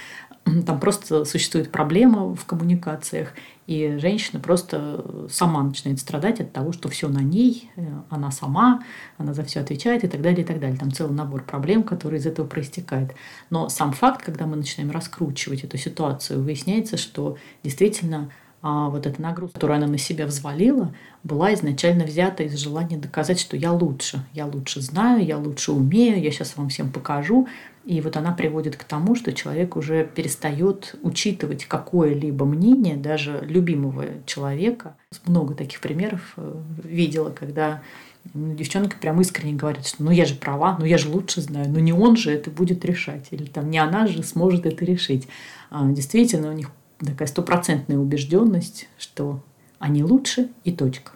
там 0.66 0.80
просто 0.80 1.26
существует 1.26 1.72
проблема 1.72 2.34
в 2.36 2.46
коммуникациях, 2.46 3.34
и 3.66 3.98
женщина 3.98 4.40
просто 4.40 5.28
сама 5.30 5.64
начинает 5.64 6.00
страдать 6.00 6.42
от 6.42 6.52
того, 6.52 6.72
что 6.74 6.90
все 6.90 7.08
на 7.08 7.20
ней, 7.20 7.72
э, 7.76 7.86
она 8.10 8.32
сама, 8.32 8.84
она 9.18 9.34
за 9.34 9.44
все 9.44 9.62
отвечает 9.62 10.04
и 10.04 10.08
так 10.08 10.22
далее, 10.22 10.44
и 10.44 10.46
так 10.46 10.60
далее. 10.60 10.78
Там 10.78 10.92
целый 10.92 11.14
набор 11.14 11.44
проблем, 11.44 11.84
которые 11.84 12.20
из 12.20 12.26
этого 12.26 12.46
проистекает. 12.46 13.14
Но 13.50 13.70
сам 13.70 13.94
факт, 13.94 14.22
когда 14.22 14.46
мы 14.46 14.58
начинаем 14.58 14.92
раскручивать 14.92 15.64
эту 15.64 15.78
ситуацию, 15.78 16.44
выясняется, 16.44 16.98
что 16.98 17.38
действительно 17.64 18.30
а 18.66 18.88
вот 18.88 19.06
эта 19.06 19.22
нагрузка, 19.22 19.56
которую 19.56 19.76
она 19.76 19.88
на 19.88 19.98
себя 19.98 20.26
взвалила, 20.26 20.96
была 21.22 21.54
изначально 21.54 22.06
взята 22.06 22.44
из 22.44 22.56
желания 22.56 22.96
доказать, 22.96 23.38
что 23.38 23.58
я 23.58 23.74
лучше, 23.74 24.26
я 24.32 24.46
лучше 24.46 24.80
знаю, 24.80 25.26
я 25.26 25.38
лучше 25.38 25.74
умею, 25.74 26.22
я 26.22 26.32
сейчас 26.32 26.56
вам 26.56 26.70
всем 26.70 26.90
покажу. 26.90 27.50
И 27.86 28.00
вот 28.00 28.16
она 28.16 28.32
приводит 28.32 28.78
к 28.78 28.84
тому, 28.86 29.14
что 29.16 29.34
человек 29.34 29.76
уже 29.76 30.06
перестает 30.06 30.96
учитывать 31.02 31.66
какое-либо 31.66 32.46
мнение 32.46 32.96
даже 32.96 33.44
любимого 33.46 34.06
человека. 34.26 34.96
Много 35.26 35.54
таких 35.54 35.82
примеров 35.82 36.34
э, 36.38 36.62
видела, 36.84 37.30
когда 37.30 37.82
девчонка 38.34 38.96
прям 38.98 39.20
искренне 39.20 39.54
говорит, 39.54 39.86
что 39.86 40.04
ну 40.04 40.12
я 40.12 40.26
же 40.26 40.36
права, 40.36 40.78
ну 40.80 40.86
я 40.86 40.98
же 40.98 41.10
лучше 41.10 41.42
знаю, 41.42 41.70
но 41.70 41.80
не 41.80 41.92
он 41.92 42.16
же 42.16 42.32
это 42.32 42.50
будет 42.50 42.86
решать, 42.86 43.28
или 43.32 43.46
там 43.46 43.70
не 43.70 43.80
она 43.80 44.08
же 44.08 44.24
сможет 44.24 44.66
это 44.66 44.86
решить. 44.86 45.28
А 45.70 45.86
действительно, 45.90 46.50
у 46.50 46.54
них 46.54 46.72
такая 47.00 47.28
стопроцентная 47.28 47.98
убежденность, 47.98 48.88
что 48.98 49.44
они 49.80 50.04
лучше 50.04 50.50
и 50.64 50.72
точка. 50.72 51.12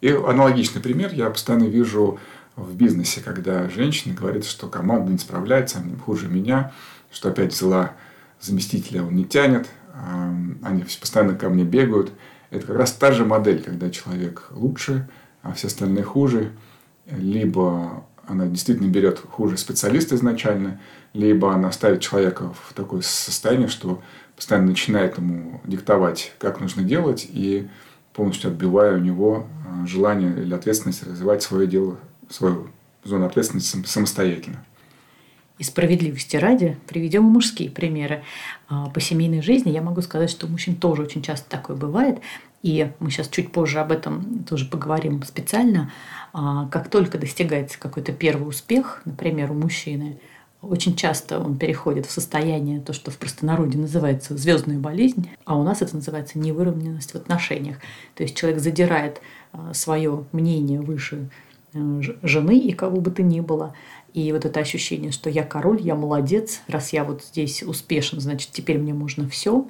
И 0.00 0.08
аналогичный 0.08 0.80
пример 0.80 1.12
я 1.14 1.28
постоянно 1.30 1.64
вижу 1.64 2.18
в 2.56 2.74
бизнесе, 2.74 3.20
когда 3.20 3.68
женщина 3.68 4.14
говорит, 4.14 4.44
что 4.44 4.68
команда 4.68 5.12
не 5.12 5.18
справляется, 5.18 5.78
они 5.78 5.96
хуже 5.96 6.28
меня, 6.28 6.72
что 7.10 7.30
опять 7.30 7.52
взяла 7.52 7.92
заместителя, 8.40 9.02
он 9.02 9.14
не 9.14 9.24
тянет, 9.24 9.68
они 10.62 10.82
постоянно 10.82 11.34
ко 11.34 11.48
мне 11.48 11.64
бегают. 11.64 12.12
Это 12.50 12.66
как 12.66 12.76
раз 12.76 12.92
та 12.92 13.12
же 13.12 13.24
модель, 13.24 13.62
когда 13.62 13.90
человек 13.90 14.48
лучше, 14.50 15.08
а 15.42 15.52
все 15.52 15.68
остальные 15.68 16.04
хуже. 16.04 16.52
Либо 17.06 18.04
она 18.26 18.46
действительно 18.46 18.88
берет 18.88 19.18
хуже 19.18 19.56
специалиста 19.56 20.14
изначально, 20.14 20.80
либо 21.12 21.52
она 21.54 21.72
ставит 21.72 22.00
человека 22.00 22.52
в 22.68 22.72
такое 22.74 23.00
состояние, 23.02 23.68
что 23.68 24.02
постоянно 24.36 24.68
начинает 24.68 25.18
ему 25.18 25.60
диктовать, 25.64 26.32
как 26.38 26.60
нужно 26.60 26.82
делать, 26.82 27.26
и 27.28 27.68
полностью 28.12 28.50
отбивая 28.50 28.96
у 28.96 28.98
него 28.98 29.46
а, 29.66 29.86
желание 29.86 30.30
или 30.30 30.54
ответственность 30.54 31.02
развивать 31.02 31.42
свое 31.42 31.66
дело, 31.66 31.98
свою 32.32 32.68
зону 33.04 33.26
ответственности 33.26 33.84
самостоятельно. 33.86 34.64
И 35.58 35.64
справедливости 35.64 36.36
ради 36.36 36.76
приведем 36.88 37.24
мужские 37.24 37.70
примеры. 37.70 38.24
А, 38.68 38.88
по 38.88 39.00
семейной 39.00 39.42
жизни 39.42 39.70
я 39.70 39.82
могу 39.82 40.00
сказать, 40.00 40.30
что 40.30 40.46
у 40.46 40.50
мужчин 40.50 40.74
тоже 40.74 41.02
очень 41.02 41.22
часто 41.22 41.48
такое 41.48 41.76
бывает. 41.76 42.20
И 42.62 42.90
мы 43.00 43.10
сейчас 43.10 43.28
чуть 43.28 43.52
позже 43.52 43.78
об 43.80 43.92
этом 43.92 44.44
тоже 44.44 44.64
поговорим 44.64 45.22
специально. 45.22 45.92
А, 46.32 46.68
как 46.68 46.88
только 46.88 47.18
достигается 47.18 47.78
какой-то 47.78 48.12
первый 48.12 48.48
успех, 48.48 49.02
например, 49.04 49.52
у 49.52 49.54
мужчины– 49.54 50.18
очень 50.62 50.94
часто 50.94 51.40
он 51.40 51.58
переходит 51.58 52.06
в 52.06 52.12
состояние, 52.12 52.80
то, 52.80 52.92
что 52.92 53.10
в 53.10 53.18
простонародье 53.18 53.80
называется 53.80 54.36
звездная 54.36 54.78
болезнь, 54.78 55.28
а 55.44 55.58
у 55.58 55.64
нас 55.64 55.82
это 55.82 55.96
называется 55.96 56.38
невыровненность 56.38 57.12
в 57.12 57.16
отношениях. 57.16 57.78
То 58.14 58.22
есть 58.22 58.36
человек 58.36 58.60
задирает 58.60 59.20
а, 59.52 59.74
свое 59.74 60.24
мнение 60.30 60.80
выше 60.80 61.28
жены 61.72 62.58
и 62.58 62.72
кого 62.72 63.00
бы 63.00 63.10
то 63.10 63.22
ни 63.22 63.40
было. 63.40 63.74
И 64.12 64.30
вот 64.32 64.44
это 64.44 64.60
ощущение, 64.60 65.10
что 65.10 65.30
я 65.30 65.42
король, 65.42 65.80
я 65.80 65.94
молодец, 65.94 66.60
раз 66.68 66.92
я 66.92 67.04
вот 67.04 67.24
здесь 67.24 67.62
успешен, 67.62 68.20
значит, 68.20 68.50
теперь 68.52 68.78
мне 68.78 68.92
можно 68.92 69.28
все. 69.28 69.66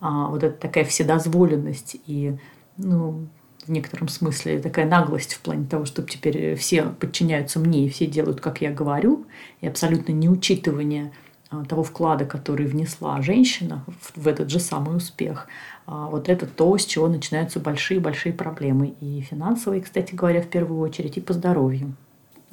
А 0.00 0.26
вот 0.28 0.42
это 0.42 0.58
такая 0.58 0.84
вседозволенность 0.84 1.96
и 2.06 2.36
ну, 2.76 3.28
в 3.66 3.70
некотором 3.70 4.08
смысле 4.08 4.60
такая 4.60 4.86
наглость 4.86 5.34
в 5.34 5.40
плане 5.40 5.66
того, 5.66 5.84
что 5.84 6.02
теперь 6.02 6.56
все 6.56 6.84
подчиняются 6.84 7.58
мне 7.58 7.86
и 7.86 7.88
все 7.88 8.06
делают, 8.06 8.40
как 8.40 8.60
я 8.60 8.70
говорю, 8.70 9.26
и 9.60 9.66
абсолютно 9.66 10.12
неучитывание 10.12 11.12
а, 11.50 11.64
того 11.64 11.82
вклада, 11.82 12.24
который 12.24 12.66
внесла 12.66 13.22
женщина 13.22 13.84
в 14.14 14.28
этот 14.28 14.50
же 14.50 14.60
самый 14.60 14.96
успех, 14.96 15.48
вот 15.86 16.28
это 16.28 16.46
то, 16.46 16.76
с 16.78 16.86
чего 16.86 17.08
начинаются 17.08 17.60
большие-большие 17.60 18.32
проблемы. 18.32 18.94
И 19.00 19.20
финансовые, 19.20 19.82
кстати 19.82 20.14
говоря, 20.14 20.40
в 20.40 20.48
первую 20.48 20.80
очередь, 20.80 21.16
и 21.16 21.20
по 21.20 21.32
здоровью 21.32 21.94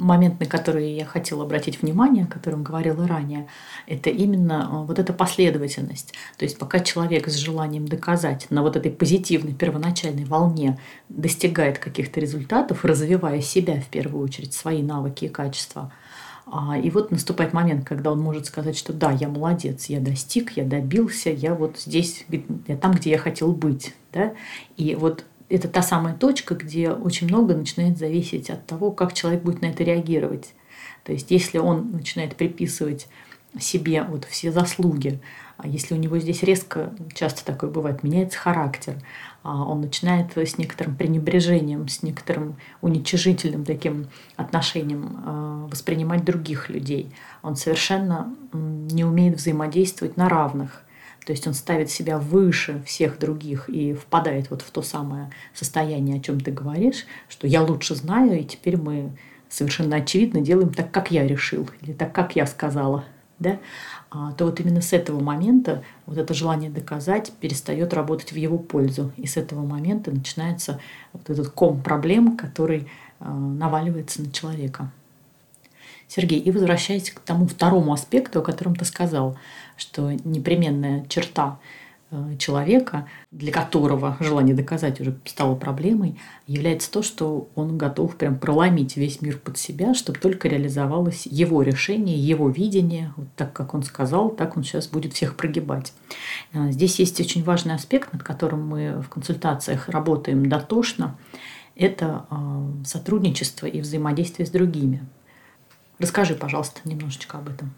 момент, 0.01 0.39
на 0.39 0.45
который 0.45 0.91
я 0.91 1.05
хотела 1.05 1.43
обратить 1.43 1.81
внимание, 1.81 2.25
о 2.25 2.27
котором 2.27 2.63
говорила 2.63 3.07
ранее, 3.07 3.47
это 3.87 4.09
именно 4.09 4.69
э, 4.71 4.85
вот 4.85 4.99
эта 4.99 5.13
последовательность. 5.13 6.13
То 6.37 6.45
есть 6.45 6.57
пока 6.57 6.79
человек 6.79 7.27
с 7.27 7.35
желанием 7.35 7.87
доказать 7.87 8.47
на 8.49 8.61
вот 8.61 8.75
этой 8.75 8.91
позитивной 8.91 9.53
первоначальной 9.53 10.25
волне 10.25 10.79
достигает 11.09 11.79
каких-то 11.79 12.19
результатов, 12.19 12.83
развивая 12.83 13.41
себя 13.41 13.79
в 13.79 13.87
первую 13.87 14.23
очередь, 14.23 14.53
свои 14.53 14.81
навыки 14.81 15.25
и 15.25 15.29
качества, 15.29 15.91
а, 15.91 16.00
и 16.83 16.89
вот 16.89 17.11
наступает 17.11 17.53
момент, 17.53 17.85
когда 17.85 18.11
он 18.11 18.19
может 18.19 18.45
сказать, 18.45 18.77
что 18.77 18.93
да, 18.93 19.11
я 19.11 19.29
молодец, 19.29 19.85
я 19.85 19.99
достиг, 19.99 20.57
я 20.57 20.65
добился, 20.65 21.29
я 21.29 21.53
вот 21.53 21.77
здесь, 21.79 22.25
я 22.67 22.75
там, 22.77 22.91
где 22.93 23.11
я 23.11 23.17
хотел 23.17 23.53
быть. 23.53 23.93
Да? 24.11 24.33
И 24.75 24.95
вот 24.95 25.25
это 25.49 25.67
та 25.67 25.81
самая 25.81 26.15
точка, 26.15 26.55
где 26.55 26.91
очень 26.91 27.27
много 27.27 27.55
начинает 27.55 27.97
зависеть 27.97 28.49
от 28.49 28.65
того, 28.65 28.91
как 28.91 29.13
человек 29.13 29.43
будет 29.43 29.61
на 29.61 29.67
это 29.67 29.83
реагировать. 29.83 30.53
То 31.03 31.13
есть, 31.13 31.31
если 31.31 31.57
он 31.57 31.91
начинает 31.91 32.35
приписывать 32.35 33.07
себе 33.59 34.03
вот 34.03 34.25
все 34.25 34.51
заслуги, 34.51 35.19
а 35.57 35.67
если 35.67 35.93
у 35.93 35.97
него 35.97 36.17
здесь 36.17 36.41
резко, 36.43 36.93
часто 37.13 37.45
такое 37.45 37.69
бывает, 37.69 38.03
меняется 38.03 38.39
характер, 38.39 38.95
а 39.43 39.63
он 39.63 39.81
начинает 39.81 40.35
с 40.35 40.57
некоторым 40.57 40.95
пренебрежением, 40.95 41.87
с 41.87 42.01
некоторым 42.01 42.57
уничижительным 42.81 43.65
таким 43.65 44.07
отношением 44.35 45.21
а, 45.23 45.67
воспринимать 45.69 46.23
других 46.23 46.69
людей. 46.69 47.13
Он 47.43 47.55
совершенно 47.55 48.33
не 48.53 49.03
умеет 49.03 49.37
взаимодействовать 49.37 50.17
на 50.17 50.29
равных– 50.29 50.83
то 51.25 51.33
есть 51.33 51.45
он 51.47 51.53
ставит 51.53 51.89
себя 51.91 52.17
выше 52.17 52.81
всех 52.85 53.19
других 53.19 53.69
и 53.69 53.93
впадает 53.93 54.49
вот 54.49 54.61
в 54.61 54.71
то 54.71 54.81
самое 54.81 55.29
состояние, 55.53 56.17
о 56.17 56.19
чем 56.19 56.39
ты 56.39 56.51
говоришь, 56.51 57.05
что 57.29 57.47
я 57.47 57.61
лучше 57.61 57.95
знаю, 57.95 58.39
и 58.39 58.43
теперь 58.43 58.77
мы 58.77 59.15
совершенно 59.47 59.97
очевидно 59.97 60.41
делаем 60.41 60.73
так, 60.73 60.91
как 60.91 61.11
я 61.11 61.27
решил, 61.27 61.69
или 61.81 61.93
так, 61.93 62.13
как 62.13 62.35
я 62.35 62.47
сказала. 62.47 63.05
Да, 63.41 63.59
а, 64.09 64.31
то 64.33 64.45
вот 64.45 64.59
именно 64.59 64.81
с 64.81 64.93
этого 64.93 65.19
момента 65.21 65.83
вот 66.05 66.17
это 66.17 66.33
желание 66.33 66.69
доказать 66.69 67.31
перестает 67.39 67.93
работать 67.93 68.31
в 68.31 68.35
его 68.35 68.57
пользу. 68.57 69.11
И 69.17 69.27
с 69.27 69.37
этого 69.37 69.65
момента 69.65 70.11
начинается 70.11 70.79
вот 71.13 71.29
этот 71.29 71.49
ком 71.49 71.81
проблем, 71.81 72.37
который 72.37 72.87
а, 73.19 73.33
наваливается 73.33 74.21
на 74.21 74.31
человека. 74.31 74.91
Сергей, 76.07 76.39
и 76.39 76.51
возвращаясь 76.51 77.09
к 77.09 77.21
тому 77.21 77.47
второму 77.47 77.93
аспекту, 77.93 78.39
о 78.39 78.43
котором 78.43 78.75
ты 78.75 78.83
сказал, 78.83 79.37
что 79.77 80.11
непременная 80.11 81.05
черта 81.07 81.57
человека, 82.37 83.07
для 83.31 83.51
которого 83.51 84.17
желание 84.19 84.55
доказать 84.55 84.99
уже 84.99 85.17
стало 85.25 85.55
проблемой, 85.55 86.19
является 86.45 86.91
то, 86.91 87.03
что 87.03 87.49
он 87.55 87.77
готов 87.77 88.15
прям 88.15 88.37
проломить 88.37 88.97
весь 88.97 89.21
мир 89.21 89.37
под 89.37 89.57
себя, 89.57 89.93
чтобы 89.93 90.19
только 90.19 90.47
реализовалось 90.47 91.25
его 91.25 91.61
решение, 91.61 92.17
его 92.17 92.49
видение. 92.49 93.13
Вот 93.15 93.27
так, 93.35 93.53
как 93.53 93.73
он 93.73 93.83
сказал, 93.83 94.29
так 94.29 94.57
он 94.57 94.63
сейчас 94.63 94.87
будет 94.87 95.13
всех 95.13 95.35
прогибать. 95.35 95.93
Э, 96.53 96.71
здесь 96.71 96.99
есть 96.99 97.19
очень 97.19 97.43
важный 97.43 97.75
аспект, 97.75 98.11
над 98.13 98.23
которым 98.23 98.67
мы 98.67 99.01
в 99.01 99.09
консультациях 99.09 99.89
работаем 99.89 100.49
дотошно. 100.49 101.17
Это 101.75 102.25
э, 102.29 102.83
сотрудничество 102.85 103.65
и 103.65 103.81
взаимодействие 103.81 104.45
с 104.45 104.49
другими. 104.49 105.05
Расскажи, 105.99 106.35
пожалуйста, 106.35 106.81
немножечко 106.83 107.37
об 107.37 107.49
этом. 107.49 107.71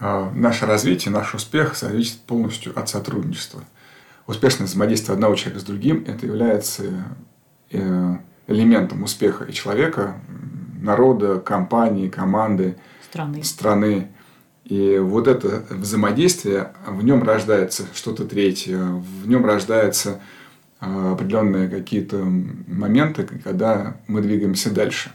А, 0.00 0.30
наше 0.34 0.66
развитие, 0.66 1.12
наш 1.12 1.34
успех 1.34 1.76
зависит 1.76 2.20
полностью 2.20 2.78
от 2.78 2.88
сотрудничества. 2.88 3.64
Успешное 4.26 4.66
взаимодействие 4.66 5.14
одного 5.14 5.34
человека 5.34 5.60
с 5.60 5.64
другим– 5.64 6.04
это 6.06 6.26
является 6.26 6.84
э, 7.70 8.16
элементом 8.46 9.02
успеха 9.02 9.44
и 9.44 9.52
человека, 9.52 10.20
народа, 10.80 11.40
компании, 11.40 12.08
команды, 12.08 12.76
страны. 13.10 13.42
страны. 13.42 14.08
И 14.64 14.98
вот 14.98 15.26
это 15.26 15.64
взаимодействие, 15.70 16.72
в 16.86 17.02
нем 17.02 17.22
рождается 17.22 17.86
что-то 17.94 18.24
третье, 18.24 18.78
в 18.78 19.26
нем 19.26 19.46
рождаются 19.46 20.20
а, 20.78 21.12
определенные 21.12 21.68
какие-то 21.68 22.18
моменты, 22.18 23.26
когда 23.42 23.96
мы 24.06 24.20
двигаемся 24.20 24.70
дальше. 24.70 25.10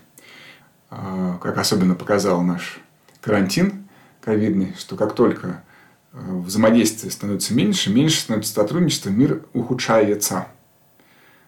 Как 0.89 1.57
особенно 1.57 1.95
показал 1.95 2.41
наш 2.41 2.79
карантин– 3.21 3.73
ковидный, 4.23 4.73
что 4.77 4.95
как 4.95 5.13
только 5.13 5.63
э, 6.13 6.17
взаимодействие 6.17 7.11
становится 7.11 7.53
меньше, 7.53 7.91
меньше 7.91 8.21
становится 8.21 8.53
сотрудничество, 8.53 9.09
мир 9.09 9.43
ухудшается. 9.53 10.47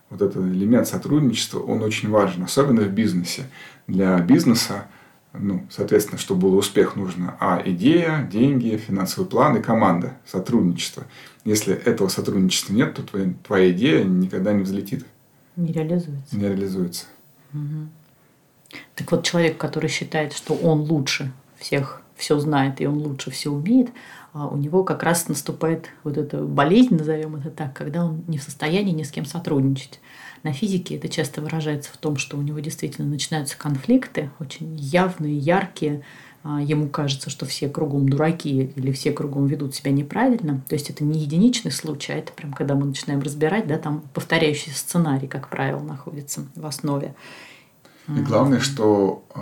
Вот 0.09 0.21
этот 0.21 0.37
элемент 0.37 0.87
сотрудничества, 0.87 1.59
он 1.59 1.81
очень 1.81 2.09
важен, 2.09 2.43
особенно 2.43 2.81
в 2.81 2.91
бизнесе. 2.91 3.43
Для 3.87 4.19
бизнеса, 4.19 4.87
ну, 5.33 5.65
соответственно, 5.69 6.19
чтобы 6.19 6.41
был 6.41 6.57
успех, 6.57 6.95
нужно 6.95 7.35
а 7.39 7.61
идея, 7.65 8.27
деньги, 8.31 8.77
финансовый 8.77 9.25
план 9.25 9.57
и 9.57 9.61
команда, 9.61 10.17
сотрудничество. 10.25 11.05
Если 11.43 11.73
этого 11.73 12.07
сотрудничества 12.07 12.73
нет, 12.73 12.93
то 12.93 13.03
твоя, 13.03 13.33
твоя 13.45 13.71
идея 13.71 14.03
никогда 14.03 14.53
не 14.53 14.63
взлетит. 14.63 15.05
Не 15.55 15.71
реализуется. 15.71 16.35
Не 16.35 16.47
реализуется. 16.47 17.05
Угу. 17.53 17.89
Так 18.95 19.11
вот, 19.11 19.23
человек, 19.23 19.57
который 19.57 19.89
считает, 19.89 20.33
что 20.33 20.53
он 20.53 20.81
лучше 20.81 21.31
всех 21.57 22.01
все 22.15 22.39
знает 22.39 22.81
и 22.81 22.87
он 22.87 22.97
лучше 22.97 23.31
все 23.31 23.49
умеет, 23.49 23.89
а 24.33 24.47
у 24.47 24.57
него 24.57 24.83
как 24.83 25.03
раз 25.03 25.27
наступает 25.27 25.89
вот 26.03 26.17
эта 26.17 26.43
болезнь, 26.43 26.95
назовем 26.95 27.35
это 27.35 27.49
так, 27.49 27.73
когда 27.73 28.05
он 28.05 28.23
не 28.27 28.37
в 28.37 28.43
состоянии 28.43 28.91
ни 28.91 29.03
с 29.03 29.11
кем 29.11 29.25
сотрудничать. 29.25 29.99
На 30.43 30.53
физике 30.53 30.97
это 30.97 31.09
часто 31.09 31.41
выражается 31.41 31.91
в 31.91 31.97
том, 31.97 32.17
что 32.17 32.37
у 32.37 32.41
него 32.41 32.59
действительно 32.59 33.07
начинаются 33.07 33.57
конфликты, 33.57 34.29
очень 34.39 34.75
явные, 34.75 35.37
яркие. 35.37 36.03
А, 36.43 36.61
ему 36.61 36.87
кажется, 36.87 37.31
что 37.31 37.47
все 37.47 37.67
кругом 37.67 38.07
дураки 38.07 38.71
или 38.75 38.91
все 38.91 39.11
кругом 39.11 39.47
ведут 39.47 39.73
себя 39.73 39.91
неправильно. 39.91 40.61
То 40.69 40.75
есть 40.75 40.91
это 40.91 41.03
не 41.03 41.19
единичный 41.19 41.71
случай, 41.71 42.13
а 42.13 42.17
это 42.17 42.31
прям 42.31 42.53
когда 42.53 42.75
мы 42.75 42.85
начинаем 42.85 43.21
разбирать, 43.21 43.65
да, 43.65 43.79
там 43.79 44.03
повторяющийся 44.13 44.77
сценарий, 44.77 45.27
как 45.27 45.49
правило, 45.49 45.79
находится 45.79 46.45
в 46.53 46.65
основе. 46.67 47.15
И 48.07 48.19
главное, 48.21 48.59
что 48.59 49.25
э, 49.33 49.39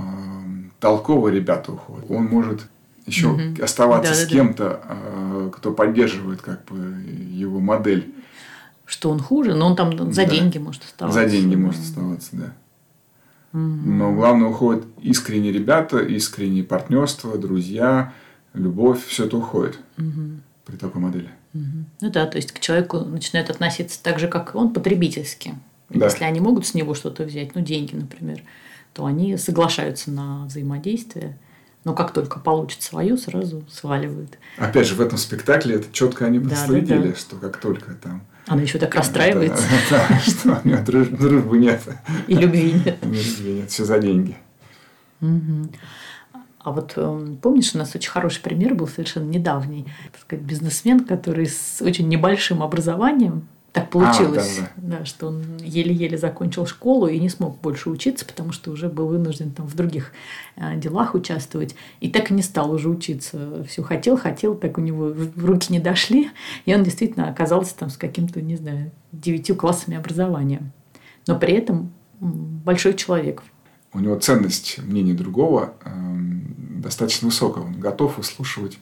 толковые 0.80 1.36
ребята 1.36 1.71
уходят. 1.71 2.06
Он 2.10 2.26
может 2.26 2.67
еще 3.06 3.30
угу. 3.30 3.62
оставаться 3.62 4.12
да, 4.12 4.17
с 4.17 4.23
да, 4.23 4.30
кем-то, 4.30 4.82
э, 4.88 5.52
кто 5.54 5.73
поддерживает 5.73 6.41
как 6.41 6.63
бы 6.65 7.04
его 7.06 7.60
модель. 7.60 8.13
Что 8.86 9.10
он 9.10 9.19
хуже, 9.19 9.54
но 9.54 9.67
он 9.67 9.76
там 9.76 10.13
за 10.13 10.26
да. 10.26 10.32
деньги 10.32 10.58
может 10.58 10.84
оставаться. 10.84 11.21
За 11.21 11.30
деньги 11.30 11.56
может 11.56 11.82
оставаться, 11.82 12.30
да. 12.34 12.54
Угу. 13.54 13.62
Но 13.62 14.13
главное 14.13 14.49
уходят 14.49 14.86
искренние 15.02 15.52
ребята, 15.52 15.99
искренние 15.99 16.63
партнерства, 16.63 17.38
друзья, 17.38 18.13
любовь, 18.54 19.06
все 19.06 19.26
это 19.26 19.38
уходит 19.38 19.80
угу. 19.97 20.39
при 20.65 20.76
такой 20.76 21.02
модели. 21.02 21.30
Угу. 21.54 21.86
Ну 22.02 22.10
да, 22.10 22.26
то 22.26 22.38
есть 22.38 22.52
к 22.52 22.60
человеку 22.60 22.99
начинают 22.99 23.49
относиться 23.49 24.02
так 24.02 24.19
же, 24.19 24.28
как 24.28 24.56
он, 24.56 24.73
потребительски. 24.73 25.56
Да. 25.93 26.06
Если 26.06 26.23
они 26.23 26.39
могут 26.39 26.65
с 26.65 26.73
него 26.73 26.93
что-то 26.93 27.23
взять, 27.23 27.56
ну, 27.56 27.62
деньги, 27.62 27.95
например, 27.95 28.41
то 28.93 29.06
они 29.06 29.38
соглашаются 29.38 30.12
на 30.12 30.45
взаимодействие. 30.45 31.38
Но 31.84 31.93
как 31.93 32.13
только 32.13 32.39
получат 32.39 32.82
свою, 32.82 33.17
сразу 33.17 33.63
сваливают. 33.69 34.38
Опять 34.58 34.88
же, 34.88 34.95
в 34.95 35.01
этом 35.01 35.17
спектакле 35.17 35.75
это 35.75 35.88
четко 35.91 36.25
они 36.25 36.39
проследили, 36.39 36.97
да, 36.97 37.03
да, 37.03 37.10
да. 37.10 37.15
что 37.15 37.36
как 37.36 37.58
только 37.58 37.93
там... 37.95 38.23
Она 38.47 38.62
еще 38.62 38.77
так 38.77 38.95
расстраивается. 38.95 39.63
Да, 39.89 40.08
да, 40.10 40.19
что 40.19 40.62
у 40.63 40.67
нее 40.67 40.77
дружбы 40.77 41.58
нет. 41.58 41.82
И 42.27 42.36
любви 42.36 42.73
нет. 42.73 42.97
И 43.01 43.06
любви 43.06 43.53
нет, 43.53 43.69
все 43.69 43.84
за 43.84 43.99
деньги. 43.99 44.38
А 46.63 46.71
вот 46.71 46.93
эм, 46.95 47.38
помнишь, 47.41 47.75
у 47.75 47.77
нас 47.77 47.93
очень 47.93 48.10
хороший 48.10 48.41
пример 48.41 48.73
был 48.73 48.88
совершенно 48.88 49.29
недавний. 49.29 49.86
Так 50.13 50.21
сказать, 50.21 50.45
бизнесмен, 50.45 51.01
который 51.01 51.47
с 51.47 51.82
очень 51.82 52.08
небольшим 52.08 52.63
образованием 52.63 53.49
так 53.73 53.89
получилось, 53.89 54.59
а, 54.59 54.62
да, 54.62 54.71
да. 54.75 54.97
да, 54.99 55.05
что 55.05 55.29
он 55.29 55.57
еле-еле 55.57 56.15
закончил 56.15 56.67
школу 56.67 57.07
и 57.07 57.19
не 57.19 57.27
смог 57.27 57.59
больше 57.59 57.89
учиться, 57.89 58.23
потому 58.23 58.51
что 58.51 58.69
уже 58.69 58.88
был 58.88 59.07
вынужден 59.07 59.49
там 59.49 59.65
в 59.65 59.73
других 59.73 60.12
э, 60.55 60.77
делах 60.77 61.15
участвовать. 61.15 61.75
И 61.99 62.09
так 62.09 62.29
и 62.29 62.36
не 62.36 62.43
стал 62.43 62.71
уже 62.71 62.88
учиться. 62.88 63.65
Все 63.67 63.81
хотел, 63.81 64.15
хотел, 64.15 64.53
так 64.53 64.77
у 64.77 64.81
него 64.81 65.07
в 65.07 65.43
руки 65.43 65.73
не 65.73 65.79
дошли. 65.79 66.29
И 66.65 66.75
он 66.75 66.83
действительно 66.83 67.27
оказался 67.27 67.75
там 67.75 67.89
с 67.89 67.97
каким-то, 67.97 68.43
не 68.43 68.57
знаю, 68.57 68.91
девятью 69.12 69.55
классами 69.55 69.97
образования. 69.97 70.62
Но 71.25 71.39
при 71.39 71.53
этом 71.53 71.91
большой 72.19 72.93
человек. 72.93 73.41
У 73.91 73.99
него 73.99 74.19
ценность 74.19 74.77
мнения 74.83 75.15
другого 75.15 75.73
э, 75.83 75.89
достаточно 75.89 77.27
высокая. 77.27 77.63
Он 77.63 77.79
готов 77.79 78.19
выслушивать 78.19 78.77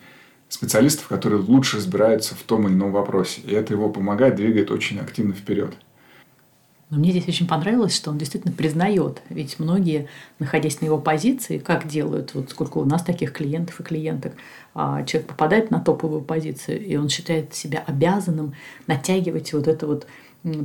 специалистов, 0.51 1.07
которые 1.07 1.41
лучше 1.41 1.77
разбираются 1.77 2.35
в 2.35 2.43
том 2.43 2.67
или 2.67 2.73
ином 2.73 2.91
вопросе. 2.91 3.41
И 3.41 3.53
это 3.53 3.73
его 3.73 3.89
помогает, 3.89 4.35
двигает 4.35 4.69
очень 4.69 4.99
активно 4.99 5.33
вперед. 5.33 5.73
Но 6.89 6.97
мне 6.97 7.11
здесь 7.11 7.27
очень 7.29 7.47
понравилось, 7.47 7.95
что 7.95 8.11
он 8.11 8.17
действительно 8.17 8.53
признает. 8.53 9.21
Ведь 9.29 9.59
многие, 9.59 10.09
находясь 10.39 10.81
на 10.81 10.87
его 10.87 10.97
позиции, 10.97 11.57
как 11.57 11.87
делают, 11.87 12.33
вот 12.33 12.49
сколько 12.49 12.79
у 12.79 12.85
нас 12.85 13.01
таких 13.01 13.31
клиентов 13.31 13.79
и 13.79 13.83
клиенток, 13.83 14.33
а 14.75 15.03
человек 15.03 15.29
попадает 15.29 15.71
на 15.71 15.79
топовую 15.79 16.21
позицию, 16.21 16.85
и 16.85 16.97
он 16.97 17.07
считает 17.07 17.53
себя 17.53 17.81
обязанным 17.87 18.53
натягивать 18.87 19.53
вот 19.53 19.69
это 19.69 19.87
вот 19.87 20.05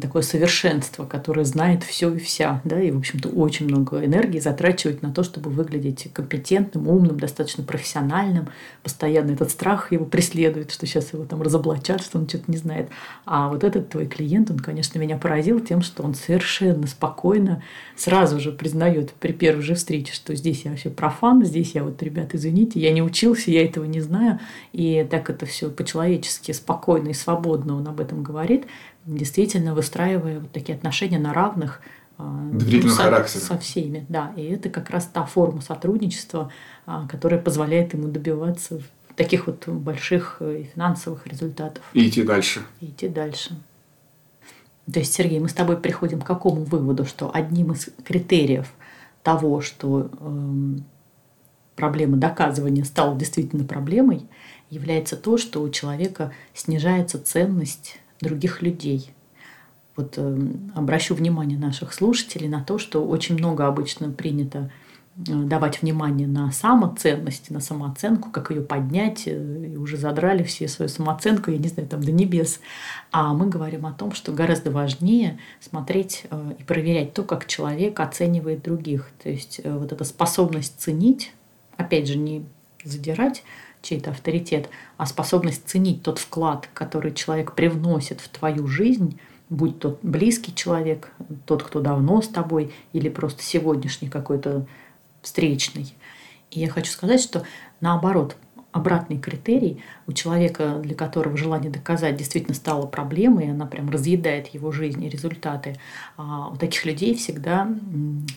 такое 0.00 0.22
совершенство, 0.22 1.04
которое 1.04 1.44
знает 1.44 1.82
все 1.82 2.14
и 2.14 2.18
вся, 2.18 2.62
да, 2.64 2.80
и, 2.80 2.90
в 2.90 2.98
общем-то, 2.98 3.28
очень 3.28 3.66
много 3.66 4.02
энергии 4.02 4.38
затрачивает 4.38 5.02
на 5.02 5.12
то, 5.12 5.22
чтобы 5.22 5.50
выглядеть 5.50 6.10
компетентным, 6.14 6.88
умным, 6.88 7.18
достаточно 7.20 7.62
профессиональным. 7.62 8.48
Постоянно 8.82 9.32
этот 9.32 9.50
страх 9.50 9.92
его 9.92 10.06
преследует, 10.06 10.70
что 10.70 10.86
сейчас 10.86 11.12
его 11.12 11.24
там 11.26 11.42
разоблачат, 11.42 12.02
что 12.02 12.18
он 12.18 12.26
что-то 12.26 12.50
не 12.50 12.56
знает. 12.56 12.88
А 13.26 13.48
вот 13.50 13.64
этот 13.64 13.90
твой 13.90 14.06
клиент, 14.06 14.50
он, 14.50 14.60
конечно, 14.60 14.98
меня 14.98 15.18
поразил 15.18 15.60
тем, 15.60 15.82
что 15.82 16.02
он 16.02 16.14
совершенно 16.14 16.86
спокойно 16.86 17.62
сразу 17.96 18.40
же 18.40 18.52
признает 18.52 19.12
при 19.12 19.32
первой 19.32 19.62
же 19.62 19.74
встрече, 19.74 20.14
что 20.14 20.34
здесь 20.34 20.62
я 20.64 20.70
вообще 20.70 20.88
профан, 20.88 21.44
здесь 21.44 21.72
я 21.74 21.84
вот, 21.84 22.02
ребята, 22.02 22.38
извините, 22.38 22.80
я 22.80 22.92
не 22.92 23.02
учился, 23.02 23.50
я 23.50 23.62
этого 23.62 23.84
не 23.84 24.00
знаю. 24.00 24.40
И 24.72 25.06
так 25.10 25.28
это 25.28 25.44
все 25.44 25.70
по-человечески 25.70 26.52
спокойно 26.52 27.08
и 27.08 27.14
свободно 27.14 27.76
он 27.76 27.86
об 27.88 28.00
этом 28.00 28.22
говорит 28.22 28.64
действительно 29.06 29.74
выстраивая 29.74 30.40
вот 30.40 30.52
такие 30.52 30.76
отношения 30.76 31.18
на 31.18 31.32
равных 31.32 31.80
а, 32.18 32.24
ну, 32.24 32.88
со, 32.88 33.24
со 33.26 33.58
всеми. 33.58 34.04
Да, 34.08 34.32
и 34.36 34.44
это 34.44 34.68
как 34.68 34.90
раз 34.90 35.06
та 35.06 35.24
форма 35.24 35.60
сотрудничества, 35.60 36.50
а, 36.86 37.06
которая 37.06 37.40
позволяет 37.40 37.94
ему 37.94 38.08
добиваться 38.08 38.80
таких 39.16 39.46
вот 39.46 39.66
больших 39.66 40.36
э, 40.40 40.64
финансовых 40.74 41.26
результатов. 41.26 41.82
И 41.94 42.06
идти 42.06 42.22
дальше. 42.22 42.62
И 42.80 42.86
идти 42.86 43.08
дальше. 43.08 43.58
То 44.92 45.00
есть, 45.00 45.14
Сергей, 45.14 45.40
мы 45.40 45.48
с 45.48 45.54
тобой 45.54 45.78
приходим 45.78 46.20
к 46.20 46.26
какому 46.26 46.64
выводу, 46.64 47.06
что 47.06 47.30
одним 47.34 47.72
из 47.72 47.88
критериев 48.04 48.72
того, 49.22 49.60
что 49.60 50.10
э, 50.20 50.78
проблема 51.74 52.16
доказывания 52.18 52.84
стала 52.84 53.16
действительно 53.16 53.64
проблемой, 53.64 54.26
является 54.70 55.16
то, 55.16 55.38
что 55.38 55.62
у 55.62 55.70
человека 55.70 56.32
снижается 56.54 57.22
ценность 57.22 57.98
других 58.20 58.62
людей. 58.62 59.12
Вот 59.96 60.14
э, 60.16 60.38
обращу 60.74 61.14
внимание 61.14 61.58
наших 61.58 61.92
слушателей 61.92 62.48
на 62.48 62.62
то, 62.62 62.78
что 62.78 63.04
очень 63.04 63.36
много 63.36 63.66
обычно 63.66 64.10
принято 64.10 64.70
давать 65.16 65.80
внимание 65.80 66.28
на 66.28 66.52
самоценность, 66.52 67.50
на 67.50 67.60
самооценку, 67.60 68.30
как 68.30 68.50
ее 68.50 68.60
поднять, 68.60 69.22
э, 69.26 69.70
и 69.72 69.76
уже 69.76 69.96
задрали 69.96 70.42
все 70.42 70.68
свою 70.68 70.90
самооценку, 70.90 71.50
я 71.50 71.58
не 71.58 71.68
знаю, 71.68 71.88
там 71.88 72.02
до 72.02 72.12
небес. 72.12 72.60
А 73.12 73.32
мы 73.32 73.48
говорим 73.48 73.86
о 73.86 73.92
том, 73.92 74.12
что 74.12 74.32
гораздо 74.32 74.70
важнее 74.70 75.38
смотреть 75.60 76.24
э, 76.30 76.54
и 76.58 76.62
проверять 76.64 77.14
то, 77.14 77.22
как 77.22 77.46
человек 77.46 77.98
оценивает 77.98 78.62
других. 78.62 79.10
То 79.22 79.30
есть 79.30 79.60
э, 79.64 79.72
вот 79.76 79.90
эта 79.90 80.04
способность 80.04 80.78
ценить, 80.78 81.32
опять 81.78 82.08
же, 82.08 82.18
не 82.18 82.44
задирать 82.84 83.42
чей-то 83.86 84.10
авторитет, 84.10 84.68
а 84.96 85.06
способность 85.06 85.68
ценить 85.68 86.02
тот 86.02 86.18
вклад, 86.18 86.68
который 86.74 87.12
человек 87.12 87.52
привносит 87.52 88.20
в 88.20 88.28
твою 88.28 88.66
жизнь, 88.66 89.18
будь 89.48 89.78
тот 89.78 90.00
близкий 90.02 90.54
человек, 90.54 91.12
тот, 91.46 91.62
кто 91.62 91.80
давно 91.80 92.20
с 92.20 92.28
тобой, 92.28 92.74
или 92.92 93.08
просто 93.08 93.42
сегодняшний 93.42 94.08
какой-то 94.08 94.66
встречный. 95.22 95.94
И 96.50 96.60
я 96.60 96.68
хочу 96.68 96.90
сказать, 96.90 97.20
что 97.20 97.44
наоборот, 97.80 98.36
обратный 98.72 99.18
критерий 99.18 99.82
у 100.06 100.12
человека, 100.12 100.80
для 100.82 100.94
которого 100.94 101.36
желание 101.36 101.70
доказать 101.70 102.16
действительно 102.16 102.54
стало 102.54 102.86
проблемой, 102.86 103.46
и 103.46 103.50
она 103.50 103.66
прям 103.66 103.88
разъедает 103.88 104.48
его 104.48 104.70
жизнь 104.72 105.02
и 105.02 105.08
результаты, 105.08 105.76
а 106.16 106.48
у 106.48 106.56
таких 106.56 106.84
людей 106.84 107.14
всегда 107.14 107.68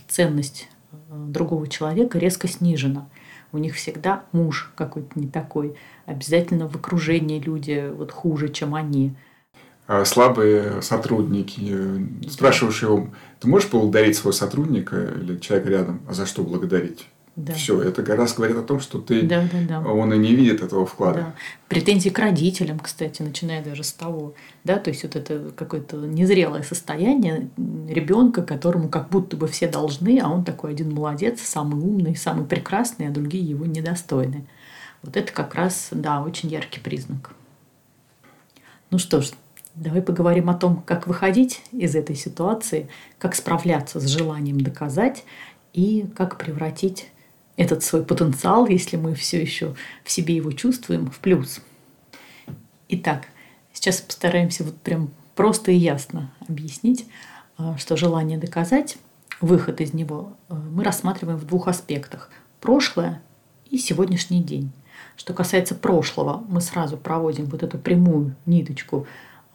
ценность 0.08 0.70
э, 0.92 0.96
другого 1.28 1.68
человека 1.68 2.18
резко 2.20 2.48
снижена. 2.48 3.08
У 3.52 3.58
них 3.58 3.76
всегда 3.76 4.24
муж 4.32 4.72
какой-то 4.76 5.20
не 5.20 5.28
такой. 5.28 5.76
Обязательно 6.06 6.68
в 6.68 6.76
окружении 6.76 7.40
люди 7.40 7.92
вот 7.92 8.12
хуже, 8.12 8.50
чем 8.50 8.76
они. 8.76 9.16
А 9.88 10.06
слабые 10.06 10.82
сотрудники. 10.84 12.08
Спрашиваешь 12.30 12.84
его, 12.84 13.10
ты 13.40 13.48
можешь 13.48 13.70
поблагодарить 13.70 14.16
своего 14.16 14.34
сотрудника 14.34 14.98
или 15.20 15.38
человека 15.38 15.70
рядом, 15.70 16.02
а 16.08 16.14
за 16.14 16.28
что 16.28 16.44
благодарить? 16.44 17.08
Да. 17.40 17.54
Все, 17.54 17.82
это 17.82 18.04
раз 18.18 18.34
говорит 18.34 18.58
о 18.58 18.64
том, 18.64 18.82
что 18.82 19.00
ты, 19.00 19.22
да, 19.22 19.48
да, 19.50 19.82
да. 19.82 19.90
он 19.90 20.14
и 20.14 20.18
не 20.18 20.36
видит 20.36 20.62
этого 20.62 20.86
вклада. 20.86 21.20
Да. 21.20 21.36
Претензии 21.70 22.10
к 22.10 22.20
родителям, 22.20 22.80
кстати, 22.80 23.22
начиная 23.22 23.64
даже 23.64 23.84
с 23.84 23.94
того, 23.94 24.34
да, 24.66 24.78
то 24.78 24.90
есть 24.90 25.04
вот 25.04 25.16
это 25.16 25.50
какое-то 25.56 25.96
незрелое 25.96 26.64
состояние 26.64 27.48
ребенка, 27.88 28.44
которому 28.44 28.90
как 28.90 29.08
будто 29.08 29.38
бы 29.38 29.48
все 29.48 29.70
должны, 29.70 30.20
а 30.22 30.28
он 30.28 30.44
такой 30.44 30.72
один 30.72 30.94
молодец, 30.94 31.40
самый 31.40 31.80
умный, 31.80 32.18
самый 32.18 32.46
прекрасный, 32.46 33.08
а 33.08 33.12
другие 33.12 33.46
его 33.46 33.66
недостойны. 33.66 34.46
Вот 35.02 35.16
это 35.16 35.32
как 35.32 35.56
раз, 35.56 35.88
да, 35.92 36.22
очень 36.22 36.50
яркий 36.50 36.82
признак. 36.82 37.32
Ну 38.92 38.98
что 38.98 39.22
ж, 39.22 39.32
Давай 39.76 40.02
поговорим 40.02 40.50
о 40.50 40.56
том, 40.56 40.82
как 40.86 41.08
выходить 41.08 41.62
из 41.72 41.96
этой 41.96 42.18
ситуации, 42.18 42.90
как 43.18 43.34
справляться 43.34 44.02
с 44.02 44.08
желанием 44.08 44.60
доказать 44.60 45.24
и 45.72 46.06
как 46.18 46.38
превратить 46.38 47.12
этот 47.60 47.84
свой 47.84 48.04
потенциал, 48.04 48.68
если 48.68 48.96
мы 48.96 49.14
все 49.14 49.42
еще 49.42 49.76
в 50.04 50.12
себе 50.12 50.36
его 50.36 50.52
чувствуем, 50.52 51.12
в 51.12 51.20
плюс. 51.20 51.60
Итак, 52.88 53.28
сейчас 53.74 54.02
постараемся 54.02 54.64
вот 54.64 54.78
прям 54.78 55.12
просто 55.36 55.72
и 55.72 55.76
ясно 55.76 56.32
объяснить, 56.48 57.06
а, 57.58 57.78
что 57.78 57.98
желание 57.98 58.38
доказать, 58.38 58.98
выход 59.42 59.82
из 59.82 59.94
него 59.94 60.38
а, 60.48 60.56
мы 60.56 60.84
рассматриваем 60.84 61.38
в 61.38 61.46
двух 61.46 61.68
аспектах. 61.68 62.32
Прошлое 62.62 63.22
и 63.70 63.78
сегодняшний 63.78 64.42
день. 64.42 64.72
Что 65.18 65.34
касается 65.34 65.76
прошлого, 65.76 66.44
мы 66.48 66.62
сразу 66.62 66.96
проводим 66.96 67.46
вот 67.46 67.62
эту 67.62 67.78
прямую 67.78 68.36
ниточку 68.46 69.06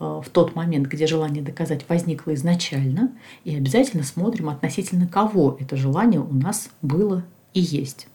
Э, 0.01 0.21
в 0.25 0.29
тот 0.31 0.55
момент, 0.55 0.87
где 0.87 1.07
желание 1.07 1.43
доказать 1.43 1.89
возникло 1.89 2.35
изначально, 2.35 3.13
и 3.45 3.55
обязательно 3.57 4.03
смотрим 4.03 4.49
относительно 4.49 5.07
кого 5.07 5.57
это 5.61 5.77
желание 5.77 6.21
у 6.21 6.33
нас 6.33 6.69
было 6.83 7.25
и 7.55 7.61
есть. 7.61 8.09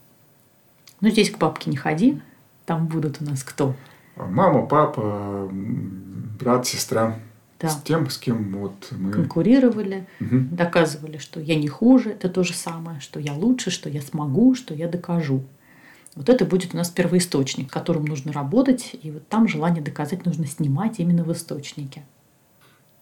Но 1.01 1.09
здесь 1.09 1.31
к 1.31 1.37
папке 1.37 1.71
не 1.71 1.77
ходи, 1.77 2.21
там 2.65 2.87
будут 2.87 3.21
у 3.21 3.25
нас 3.25 3.43
кто? 3.43 3.73
Мама, 4.15 4.65
папа, 4.65 5.49
брат, 5.51 6.67
сестра. 6.67 7.19
Да. 7.59 7.67
С 7.67 7.81
тем, 7.81 8.09
с 8.09 8.17
кем 8.17 8.57
вот 8.57 8.87
мы... 8.91 9.11
Конкурировали, 9.11 10.07
угу. 10.21 10.45
доказывали, 10.51 11.17
что 11.17 11.41
я 11.41 11.55
не 11.55 11.67
хуже, 11.67 12.11
это 12.11 12.29
то 12.29 12.43
же 12.43 12.53
самое, 12.53 13.01
что 13.01 13.19
я 13.19 13.33
лучше, 13.33 13.69
что 13.69 13.89
я 13.89 14.01
смогу, 14.01 14.55
что 14.55 14.73
я 14.73 14.87
докажу. 14.87 15.43
Вот 16.15 16.29
это 16.29 16.45
будет 16.45 16.73
у 16.73 16.77
нас 16.77 16.89
первоисточник, 16.89 17.69
которым 17.69 18.05
нужно 18.05 18.31
работать, 18.31 18.95
и 19.01 19.11
вот 19.11 19.27
там 19.27 19.47
желание 19.47 19.83
доказать 19.83 20.25
нужно 20.25 20.47
снимать 20.47 20.99
именно 20.99 21.23
в 21.23 21.31
источнике. 21.33 22.03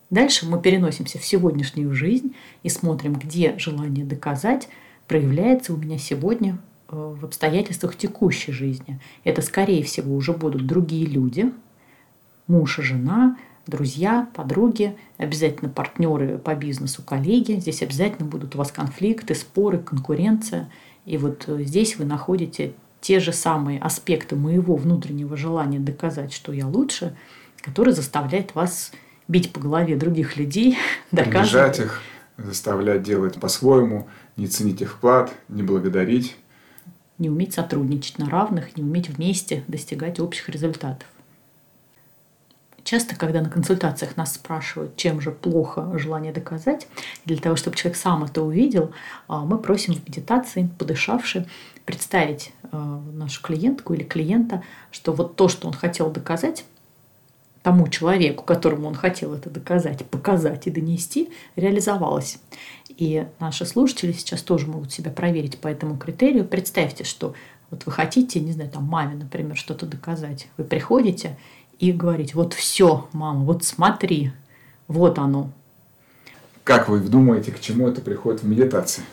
Дальше 0.10 0.48
мы 0.48 0.62
переносимся 0.62 1.20
в 1.20 1.26
сегодняшнюю 1.26 1.94
жизнь 1.94 2.36
и 2.64 2.70
смотрим, 2.70 3.14
где 3.14 3.58
желание 3.60 4.06
доказать 4.06 4.70
проявляется 5.08 5.74
у 5.74 5.78
меня 5.78 5.98
сегодня 5.98 6.58
э, 6.90 6.96
в 6.96 7.26
обстоятельствах 7.26 7.96
текущей 7.96 8.52
жизни. 8.52 9.00
Это, 9.24 9.42
скорее 9.42 9.84
всего, 9.84 10.16
уже 10.16 10.34
будут 10.34 10.68
другие 10.68 11.06
люди, 11.06 11.52
муж 12.48 12.80
и 12.80 12.82
жена, 12.82 13.38
друзья, 13.66 14.30
подруги, 14.34 14.96
обязательно 15.18 15.70
партнеры 15.70 16.38
по 16.38 16.56
бизнесу, 16.56 17.04
коллеги. 17.04 17.54
Здесь 17.54 17.82
обязательно 17.82 18.28
будут 18.28 18.56
у 18.56 18.58
вас 18.58 18.72
конфликты, 18.72 19.36
споры, 19.36 19.78
конкуренция. 19.80 20.70
И 21.06 21.18
вот 21.18 21.46
э, 21.48 21.64
здесь 21.64 21.98
вы 21.98 22.06
находите 22.06 22.74
те 23.02 23.20
же 23.20 23.32
самые 23.32 23.80
аспекты 23.80 24.36
моего 24.36 24.76
внутреннего 24.76 25.38
желания 25.38 25.80
доказать, 25.80 26.34
что 26.34 26.52
я 26.52 26.68
лучше, 26.68 27.16
который 27.62 27.94
заставляет 27.94 28.56
вас 28.56 28.92
бить 29.28 29.54
по 29.54 29.60
голове 29.60 29.96
других 29.96 30.38
людей, 30.38 30.78
доказывать. 31.12 31.80
их, 31.80 32.02
заставлять 32.38 33.04
делать 33.04 33.40
по-своему, 33.40 34.08
не 34.38 34.48
ценить 34.48 34.82
их 34.82 34.94
вклад, 34.94 35.34
не 35.50 35.64
благодарить. 35.64 36.38
Не 37.18 37.30
уметь 37.30 37.54
сотрудничать 37.54 38.20
на 38.20 38.30
равных, 38.30 38.78
не 38.78 38.84
уметь 38.84 39.10
вместе 39.10 39.64
достигать 39.68 40.20
общих 40.20 40.50
результатов. 40.50 41.08
Часто, 42.84 43.18
когда 43.18 43.42
на 43.42 43.50
консультациях 43.50 44.16
нас 44.16 44.36
спрашивают, 44.36 44.96
чем 44.96 45.20
же 45.20 45.32
плохо 45.32 45.92
желание 45.98 46.32
доказать, 46.32 46.88
для 47.26 47.36
того, 47.36 47.58
чтобы 47.58 47.76
человек 47.76 47.98
сам 47.98 48.24
это 48.24 48.42
увидел, 48.42 48.94
а, 49.28 49.44
мы 49.44 49.58
просим 49.58 49.94
в 49.94 50.08
медитации, 50.08 50.70
подышавши, 50.80 51.48
представить 51.84 52.54
а, 52.72 53.02
нашу 53.12 53.42
клиентку 53.42 53.94
или 53.94 54.04
клиента, 54.04 54.64
что 54.90 55.12
вот 55.12 55.36
то, 55.36 55.50
что 55.50 55.68
он 55.68 55.74
хотел 55.74 56.10
доказать, 56.12 56.64
тому 57.68 57.90
человеку, 57.90 58.46
которому 58.46 58.88
он 58.88 58.96
хотел 58.96 59.34
это 59.34 59.50
доказать, 59.50 60.06
показать 60.06 60.68
и 60.68 60.72
донести, 60.72 61.32
реализовалось. 61.58 62.40
И 62.88 63.28
наши 63.42 63.66
слушатели 63.66 64.14
сейчас 64.14 64.42
тоже 64.42 64.68
могут 64.68 64.94
себя 64.94 65.12
проверить 65.12 65.58
по 65.60 65.68
этому 65.68 65.98
критерию. 65.98 66.46
Представьте, 66.46 67.04
что 67.04 67.34
вот 67.70 67.86
вы 67.86 67.92
хотите, 67.92 68.40
не 68.40 68.54
знаю, 68.54 68.70
там 68.70 68.86
маме, 68.86 69.16
например, 69.16 69.58
что-то 69.58 69.86
доказать. 69.86 70.48
Вы 70.56 70.64
приходите 70.64 71.38
и 71.78 71.92
говорить, 71.92 72.36
вот 72.36 72.54
все, 72.54 73.10
мама, 73.12 73.44
вот 73.44 73.66
смотри, 73.66 74.32
вот 74.88 75.20
оно. 75.20 75.52
Как 76.64 76.88
вы 76.88 77.02
думаете, 77.02 77.52
к 77.52 77.60
чему 77.60 77.90
это 77.90 78.00
приходит 78.00 78.44
в 78.44 78.48
медитации? 78.48 79.04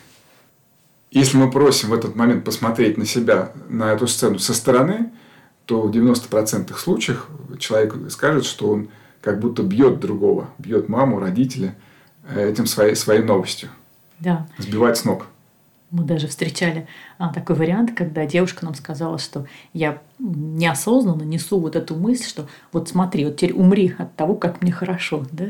Если 1.11 1.35
мы 1.35 1.51
просим 1.51 1.89
в 1.89 1.93
этот 1.93 2.15
момент 2.15 2.45
посмотреть 2.45 2.97
на 2.97 3.05
себя, 3.05 3.51
на 3.67 3.91
эту 3.91 4.07
сцену 4.07 4.39
со 4.39 4.53
стороны, 4.53 5.11
то 5.65 5.81
в 5.81 5.91
90% 5.91 6.73
случаев 6.75 7.27
человек 7.59 7.95
скажет, 8.09 8.45
что 8.45 8.69
он 8.69 8.89
как 9.21 9.39
будто 9.39 9.63
бьет 9.63 9.99
другого, 9.99 10.49
бьет 10.59 10.87
маму, 10.89 11.19
родителя 11.19 11.75
э, 12.29 12.49
этим 12.49 12.67
своей, 12.67 12.95
своей 12.95 13.23
новостью. 13.23 13.69
Да. 14.19 14.47
Сбивает 14.57 14.97
с 14.97 15.05
ног. 15.05 15.27
Мы 15.91 16.03
даже 16.03 16.27
встречали 16.27 16.87
а, 17.17 17.33
такой 17.33 17.55
вариант, 17.55 17.91
когда 17.95 18.25
девушка 18.25 18.65
нам 18.65 18.75
сказала, 18.75 19.17
что 19.17 19.45
я 19.71 20.01
неосознанно 20.19 21.23
несу 21.23 21.59
вот 21.59 21.75
эту 21.75 21.95
мысль, 21.95 22.27
что 22.27 22.47
вот 22.71 22.89
смотри, 22.89 23.25
вот 23.25 23.37
теперь 23.37 23.53
умри 23.53 23.95
от 23.97 24.15
того, 24.15 24.35
как 24.35 24.61
мне 24.61 24.71
хорошо. 24.71 25.25
Да? 25.31 25.45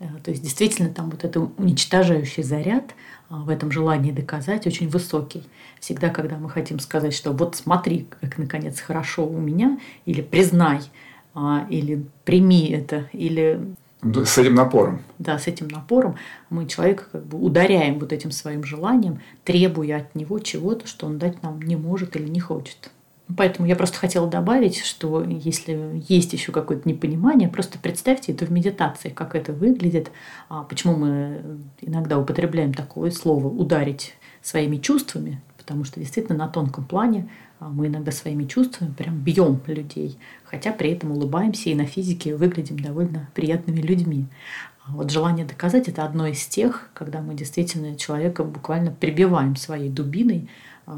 Э, 0.00 0.06
то 0.24 0.30
есть 0.30 0.42
действительно 0.42 0.88
там 0.88 1.10
вот 1.10 1.24
это 1.24 1.40
уничтожающий 1.40 2.42
заряд 2.42 2.94
а, 3.28 3.36
в 3.36 3.48
этом 3.48 3.70
желании 3.70 4.10
доказать 4.10 4.66
очень 4.66 4.88
высокий. 4.88 5.44
Всегда, 5.78 6.08
когда 6.08 6.36
мы 6.36 6.50
хотим 6.50 6.80
сказать, 6.80 7.14
что 7.14 7.32
вот 7.32 7.54
смотри, 7.54 8.08
как 8.20 8.38
наконец 8.38 8.80
хорошо 8.80 9.26
у 9.26 9.38
меня, 9.38 9.78
или 10.06 10.22
признай, 10.22 10.80
а, 11.34 11.66
или 11.70 12.04
прими 12.24 12.68
это, 12.70 13.08
или 13.12 13.60
с 14.02 14.38
этим 14.38 14.54
напором. 14.54 15.02
Да, 15.18 15.38
с 15.38 15.46
этим 15.46 15.68
напором 15.68 16.16
мы 16.48 16.66
человека 16.66 17.04
как 17.12 17.26
бы 17.26 17.38
ударяем 17.38 17.98
вот 17.98 18.14
этим 18.14 18.30
своим 18.30 18.64
желанием, 18.64 19.20
требуя 19.44 19.98
от 19.98 20.14
него 20.14 20.38
чего-то, 20.38 20.86
что 20.86 21.06
он 21.06 21.18
дать 21.18 21.42
нам 21.42 21.60
не 21.60 21.76
может 21.76 22.16
или 22.16 22.26
не 22.26 22.40
хочет. 22.40 22.90
Поэтому 23.36 23.68
я 23.68 23.76
просто 23.76 23.98
хотела 23.98 24.28
добавить, 24.28 24.78
что 24.78 25.22
если 25.22 26.02
есть 26.08 26.32
еще 26.32 26.52
какое-то 26.52 26.88
непонимание, 26.88 27.48
просто 27.48 27.78
представьте 27.78 28.32
это 28.32 28.46
в 28.46 28.50
медитации, 28.50 29.10
как 29.10 29.34
это 29.34 29.52
выглядит, 29.52 30.10
а 30.48 30.62
почему 30.62 30.96
мы 30.96 31.60
иногда 31.80 32.18
употребляем 32.18 32.72
такое 32.72 33.10
слово 33.10 33.48
«ударить 33.48 34.14
своими 34.42 34.78
чувствами», 34.78 35.40
потому 35.58 35.84
что 35.84 36.00
действительно 36.00 36.38
на 36.38 36.48
тонком 36.48 36.84
плане 36.84 37.28
а 37.60 37.68
мы 37.68 37.88
иногда 37.88 38.10
своими 38.10 38.44
чувствами 38.44 38.90
прям 38.94 39.18
бьем 39.18 39.60
людей, 39.66 40.18
хотя 40.44 40.72
при 40.72 40.92
этом 40.92 41.12
улыбаемся 41.12 41.68
и 41.68 41.74
на 41.74 41.84
физике 41.84 42.34
выглядим 42.34 42.78
довольно 42.78 43.28
приятными 43.34 43.82
людьми. 43.82 44.28
А 44.82 44.92
вот 44.92 45.10
желание 45.10 45.44
доказать– 45.44 45.86
это 45.88 46.06
одно 46.06 46.26
из 46.26 46.46
тех, 46.46 46.88
когда 46.94 47.20
мы 47.20 47.34
действительно 47.34 47.96
человека 47.96 48.44
буквально 48.44 48.90
прибиваем 48.90 49.56
своей 49.56 49.90
дубиной, 49.90 50.48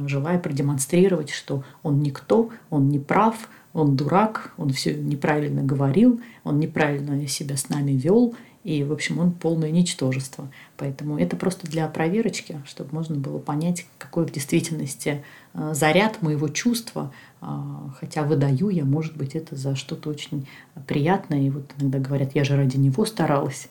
желая 0.07 0.39
продемонстрировать, 0.39 1.31
что 1.31 1.65
он 1.83 2.01
никто, 2.01 2.51
он 2.71 2.89
не 2.89 2.99
прав, 2.99 3.49
он 3.73 3.97
дурак, 3.97 4.53
он 4.57 4.71
все 4.71 4.95
неправильно 4.95 5.63
говорил, 5.63 6.21
он 6.45 6.59
неправильно 6.59 7.27
себя 7.27 7.57
с 7.57 7.69
нами 7.69 7.93
вел, 7.93 8.35
и, 8.65 8.85
в 8.85 8.93
общем, 8.93 9.19
он 9.19 9.33
полное 9.33 9.71
ничтожество. 9.71 10.49
Поэтому 10.77 11.19
это 11.19 11.37
просто 11.37 11.67
для 11.67 11.89
проверочки, 11.89 12.63
чтобы 12.65 12.91
можно 12.93 13.17
было 13.17 13.39
понять, 13.39 13.87
какой 13.99 14.25
в 14.25 14.31
действительности 14.31 15.25
а, 15.53 15.75
заряд 15.75 16.23
моего 16.23 16.49
чувства, 16.49 17.13
а, 17.41 17.93
хотя 17.99 18.23
выдаю 18.23 18.69
я, 18.69 18.85
может 18.85 19.17
быть, 19.17 19.35
это 19.35 19.57
за 19.57 19.75
что-то 19.75 20.11
очень 20.11 20.47
приятное. 20.87 21.41
И 21.41 21.51
вот 21.51 21.73
иногда 21.79 21.99
говорят, 21.99 22.37
я 22.37 22.45
же 22.45 22.57
ради 22.57 22.77
него 22.77 23.05
старалась. 23.05 23.69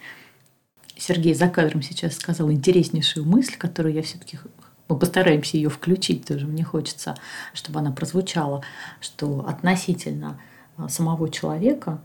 Сергей 0.97 1.33
за 1.33 1.47
кадром 1.47 1.81
сейчас 1.81 2.15
сказал 2.15 2.51
интереснейшую 2.51 3.25
мысль, 3.25 3.55
которую 3.57 3.93
я 3.95 4.01
все-таки 4.01 4.37
мы 4.91 4.99
постараемся 4.99 5.55
ее 5.55 5.69
включить 5.69 6.25
тоже, 6.25 6.45
мне 6.45 6.63
хочется, 6.63 7.15
чтобы 7.53 7.79
она 7.79 7.91
прозвучала, 7.91 8.61
что 8.99 9.45
относительно 9.47 10.39
а, 10.75 10.89
самого 10.89 11.29
человека 11.29 12.01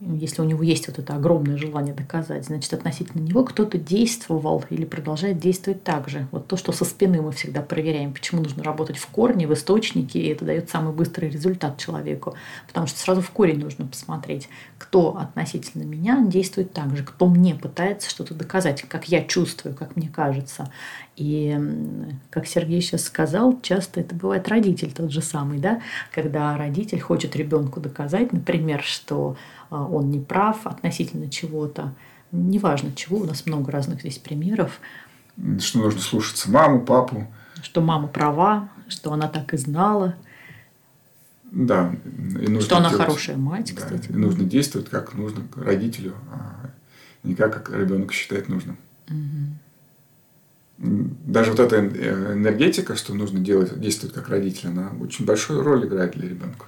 если 0.00 0.40
у 0.40 0.46
него 0.46 0.62
есть 0.62 0.88
вот 0.88 0.98
это 0.98 1.14
огромное 1.14 1.58
желание 1.58 1.94
доказать, 1.94 2.46
значит, 2.46 2.72
относительно 2.72 3.20
него 3.20 3.44
кто-то 3.44 3.76
действовал 3.76 4.64
или 4.70 4.86
продолжает 4.86 5.38
действовать 5.38 5.84
так 5.84 6.08
же. 6.08 6.26
Вот 6.32 6.46
то, 6.46 6.56
что 6.56 6.72
со 6.72 6.86
спины 6.86 7.20
мы 7.20 7.32
всегда 7.32 7.60
проверяем, 7.60 8.14
почему 8.14 8.42
нужно 8.42 8.64
работать 8.64 8.96
в 8.96 9.06
корне, 9.08 9.46
в 9.46 9.52
источнике, 9.52 10.18
и 10.18 10.28
это 10.28 10.46
дает 10.46 10.70
самый 10.70 10.94
быстрый 10.94 11.28
результат 11.28 11.76
человеку. 11.76 12.34
Потому 12.66 12.86
что 12.86 12.98
сразу 12.98 13.20
в 13.20 13.30
корень 13.30 13.60
нужно 13.60 13.86
посмотреть, 13.86 14.48
кто 14.78 15.18
относительно 15.18 15.82
меня 15.82 16.24
действует 16.24 16.72
так 16.72 16.96
же, 16.96 17.04
кто 17.04 17.26
мне 17.26 17.54
пытается 17.54 18.08
что-то 18.08 18.34
доказать, 18.34 18.82
как 18.82 19.08
я 19.08 19.22
чувствую, 19.22 19.74
как 19.74 19.96
мне 19.96 20.08
кажется. 20.08 20.72
И, 21.16 21.58
как 22.30 22.46
Сергей 22.46 22.80
сейчас 22.80 23.04
сказал, 23.04 23.60
часто 23.60 24.00
это 24.00 24.14
бывает 24.14 24.48
родитель 24.48 24.92
тот 24.92 25.10
же 25.10 25.20
самый, 25.20 25.58
да, 25.58 25.82
когда 26.10 26.56
родитель 26.56 27.00
хочет 27.00 27.36
ребенку 27.36 27.80
доказать, 27.80 28.32
например, 28.32 28.82
что 28.82 29.36
он 29.70 30.10
не 30.10 30.20
прав 30.20 30.66
относительно 30.66 31.30
чего-то. 31.30 31.94
Неважно 32.32 32.92
чего, 32.94 33.18
у 33.18 33.24
нас 33.24 33.46
много 33.46 33.72
разных 33.72 34.00
здесь 34.00 34.18
примеров. 34.18 34.80
Что 35.58 35.78
нужно 35.78 36.00
слушаться 36.00 36.50
маму, 36.50 36.80
папу. 36.80 37.26
Что 37.62 37.80
мама 37.80 38.08
права, 38.08 38.68
что 38.88 39.12
она 39.12 39.28
так 39.28 39.54
и 39.54 39.56
знала. 39.56 40.16
Да. 41.50 41.94
И 42.04 42.48
нужно 42.48 42.60
что 42.60 42.76
она 42.76 42.90
делать, 42.90 43.04
хорошая 43.06 43.36
мать, 43.36 43.72
да, 43.74 43.82
кстати. 43.82 44.10
И 44.10 44.14
нужно 44.14 44.44
действовать 44.44 44.88
как 44.88 45.14
нужно 45.14 45.42
родителю, 45.56 46.14
а 46.32 46.70
не 47.22 47.34
как, 47.34 47.52
как 47.54 47.76
ребенок 47.76 48.12
считает 48.12 48.48
нужным. 48.48 48.76
Угу. 49.08 49.58
Даже 51.26 51.50
вот 51.50 51.60
эта 51.60 51.80
энергетика, 51.80 52.96
что 52.96 53.14
нужно 53.14 53.40
делать, 53.40 53.78
действовать 53.78 54.14
как 54.14 54.28
родитель, 54.28 54.68
она 54.68 54.92
очень 55.00 55.24
большую 55.24 55.62
роль 55.62 55.86
играет 55.86 56.12
для 56.12 56.28
ребенка 56.28 56.66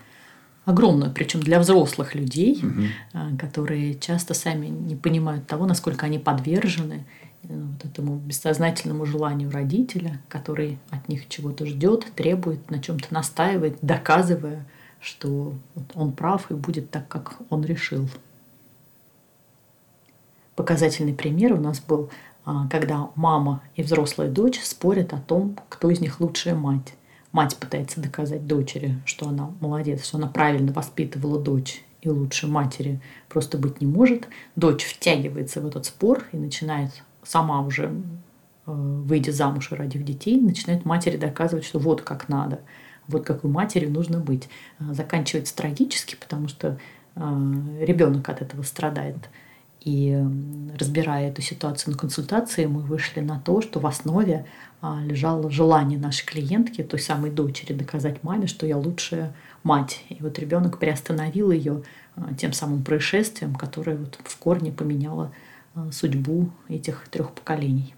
огромную, 0.65 1.13
причем 1.13 1.41
для 1.41 1.59
взрослых 1.59 2.15
людей, 2.15 2.61
угу. 2.63 3.37
которые 3.39 3.95
часто 3.99 4.35
сами 4.35 4.67
не 4.67 4.95
понимают 4.95 5.47
того, 5.47 5.67
насколько 5.67 6.07
они 6.07 6.19
подвержены 6.19 7.05
э, 7.43 7.49
вот 7.49 7.85
этому 7.85 8.17
бессознательному 8.17 9.05
желанию 9.05 9.51
родителя, 9.51 10.21
который 10.29 10.79
от 10.91 11.09
них 11.09 11.29
чего-то 11.29 11.67
ждет, 11.67 12.07
требует, 12.15 12.71
на 12.71 12.81
чем-то 12.81 13.13
настаивает, 13.13 13.79
доказывая, 13.83 14.65
что 15.01 15.55
он 15.95 16.13
прав 16.13 16.51
и 16.51 16.55
будет 16.55 16.91
так, 16.91 17.09
как 17.09 17.39
он 17.51 17.65
решил. 17.65 18.09
Показательный 20.55 21.15
пример 21.15 21.55
у 21.55 21.61
нас 21.61 21.81
был, 21.81 22.11
а, 22.45 22.69
когда 22.69 23.11
мама 23.17 23.63
и 23.75 23.83
взрослая 23.83 24.31
дочь 24.31 24.61
спорят 24.61 25.13
о 25.13 25.19
том, 25.19 25.57
кто 25.69 25.91
из 25.91 25.99
них 25.99 26.21
лучшая 26.21 26.55
мать 26.55 26.95
мать 27.33 27.57
пытается 27.57 28.01
доказать 28.01 28.47
дочери, 28.47 29.01
что 29.05 29.29
она 29.29 29.51
молодец, 29.61 30.05
что 30.07 30.19
она 30.19 30.29
правильно 30.29 30.73
воспитывала 30.73 31.41
дочь 31.41 31.83
и 32.03 32.09
лучше 32.09 32.47
матери 32.47 33.01
просто 33.29 33.59
быть 33.59 33.81
не 33.81 33.87
может. 33.87 34.29
Дочь 34.57 34.85
втягивается 34.85 35.61
в 35.61 35.67
этот 35.67 35.87
спор 35.87 36.25
и 36.33 36.37
начинает 36.37 36.91
сама 37.23 37.63
уже, 37.63 37.85
э, 37.85 37.91
выйдя 38.67 39.33
замуж 39.33 39.71
и 39.71 39.77
родив 39.77 40.03
детей, 40.03 40.41
начинает 40.41 40.85
матери 40.85 41.17
доказывать, 41.17 41.65
что 41.65 41.79
вот 41.79 42.03
как 42.03 42.29
надо, 42.29 42.61
вот 43.07 43.25
какой 43.25 43.51
матери 43.51 43.87
нужно 43.87 44.19
быть. 44.19 44.49
Э, 44.81 44.93
заканчивается 44.93 45.57
трагически, 45.57 46.17
потому 46.17 46.49
что 46.49 46.79
э, 47.15 47.21
ребенок 47.81 48.29
от 48.29 48.43
этого 48.43 48.63
страдает. 48.63 49.31
И 49.85 50.17
разбирая 50.79 51.31
эту 51.31 51.43
ситуацию 51.43 51.93
на 51.93 51.99
консультации, 51.99 52.67
мы 52.67 52.83
вышли 52.83 53.21
на 53.21 53.41
то, 53.41 53.61
что 53.61 53.81
в 53.81 53.87
основе 53.87 54.47
а, 54.81 55.01
лежало 55.03 55.51
желание 55.51 55.99
нашей 55.99 56.25
клиентки, 56.25 56.85
той 56.85 57.01
самой 57.01 57.31
дочери, 57.31 57.73
доказать 57.73 58.23
маме, 58.23 58.47
что 58.47 58.65
я 58.65 58.77
лучшая 58.77 59.35
мать. 59.65 60.05
И 60.09 60.19
вот 60.21 60.39
ребенок 60.39 60.79
приостановил 60.79 61.51
ее 61.51 61.83
а, 62.15 62.33
тем 62.35 62.53
самым 62.53 62.85
происшествием, 62.85 63.57
которое 63.57 63.97
вот 63.97 64.19
в 64.23 64.39
корне 64.39 64.71
поменяло 64.71 65.33
а, 65.75 65.91
судьбу 65.91 66.51
этих 66.69 67.09
трех 67.09 67.33
поколений. 67.33 67.95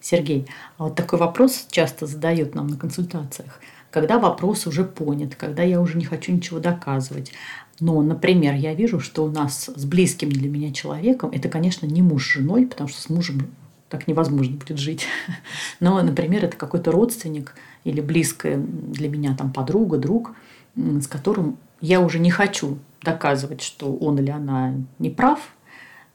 Сергей, 0.00 0.46
вот 0.76 0.96
такой 0.96 1.18
вопрос 1.18 1.66
часто 1.70 2.06
задают 2.06 2.54
нам 2.54 2.66
на 2.66 2.76
консультациях. 2.76 3.58
Когда 3.94 4.18
вопрос 4.18 4.66
уже 4.66 4.82
понят, 4.82 5.36
когда 5.36 5.62
я 5.62 5.80
уже 5.80 5.96
не 5.96 6.04
хочу 6.04 6.32
ничего 6.32 6.58
доказывать, 6.58 7.30
но, 7.78 8.02
например, 8.02 8.54
я 8.54 8.74
вижу, 8.74 8.98
что 8.98 9.22
у 9.22 9.30
нас 9.30 9.70
с 9.72 9.84
близким 9.84 10.30
для 10.30 10.48
меня 10.48 10.72
человеком, 10.72 11.30
это, 11.32 11.48
конечно, 11.48 11.86
не 11.86 12.02
муж 12.02 12.26
с 12.26 12.32
женой, 12.32 12.66
потому 12.66 12.88
что 12.88 13.00
с 13.00 13.08
мужем 13.08 13.46
так 13.88 14.08
невозможно 14.08 14.56
будет 14.56 14.78
жить. 14.78 15.06
Но, 15.78 16.02
например, 16.02 16.44
это 16.44 16.56
какой-то 16.56 16.90
родственник 16.90 17.54
или 17.84 18.00
близкая 18.00 18.56
для 18.56 19.08
меня 19.08 19.36
там 19.36 19.52
подруга, 19.52 19.96
друг, 19.96 20.34
с 20.74 21.06
которым 21.06 21.56
я 21.80 22.00
уже 22.00 22.18
не 22.18 22.32
хочу 22.32 22.78
доказывать, 23.00 23.62
что 23.62 23.94
он 23.94 24.18
или 24.18 24.30
она 24.30 24.74
не 24.98 25.10
прав, 25.10 25.38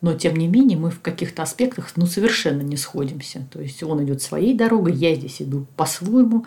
но 0.01 0.15
тем 0.15 0.35
не 0.35 0.49
менее 0.49 0.77
мы 0.77 0.91
в 0.91 0.99
каких-то 0.99 1.43
аспектах 1.43 1.93
ну, 1.95 2.05
совершенно 2.07 2.61
не 2.61 2.75
сходимся. 2.75 3.47
То 3.51 3.61
есть 3.61 3.83
он 3.83 4.03
идет 4.03 4.21
своей 4.21 4.53
дорогой, 4.53 4.93
я 4.93 5.15
здесь 5.15 5.41
иду 5.41 5.65
по-своему. 5.77 6.45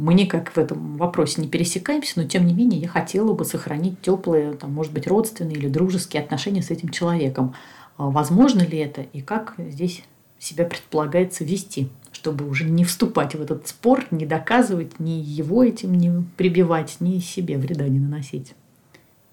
Мы 0.00 0.14
никак 0.14 0.50
в 0.52 0.56
этом 0.56 0.96
вопросе 0.96 1.42
не 1.42 1.46
пересекаемся, 1.46 2.14
но 2.16 2.26
тем 2.26 2.46
не 2.46 2.54
менее 2.54 2.80
я 2.80 2.88
хотела 2.88 3.34
бы 3.34 3.44
сохранить 3.44 4.00
теплые, 4.00 4.54
там, 4.54 4.72
может 4.72 4.94
быть, 4.94 5.06
родственные 5.06 5.56
или 5.56 5.68
дружеские 5.68 6.22
отношения 6.22 6.62
с 6.62 6.70
этим 6.70 6.88
человеком. 6.88 7.54
А 7.98 8.08
возможно 8.08 8.62
ли 8.62 8.78
это 8.78 9.02
и 9.02 9.20
как 9.20 9.56
здесь 9.58 10.02
себя 10.38 10.64
предполагается 10.64 11.44
вести, 11.44 11.90
чтобы 12.12 12.48
уже 12.48 12.64
не 12.64 12.86
вступать 12.86 13.34
в 13.34 13.42
этот 13.42 13.68
спор, 13.68 14.06
не 14.10 14.24
доказывать, 14.24 14.98
ни 15.00 15.20
его 15.20 15.62
этим 15.62 15.92
не 15.92 16.24
прибивать, 16.38 16.96
ни 17.00 17.18
себе 17.18 17.58
вреда 17.58 17.86
не 17.86 17.98
наносить? 17.98 18.54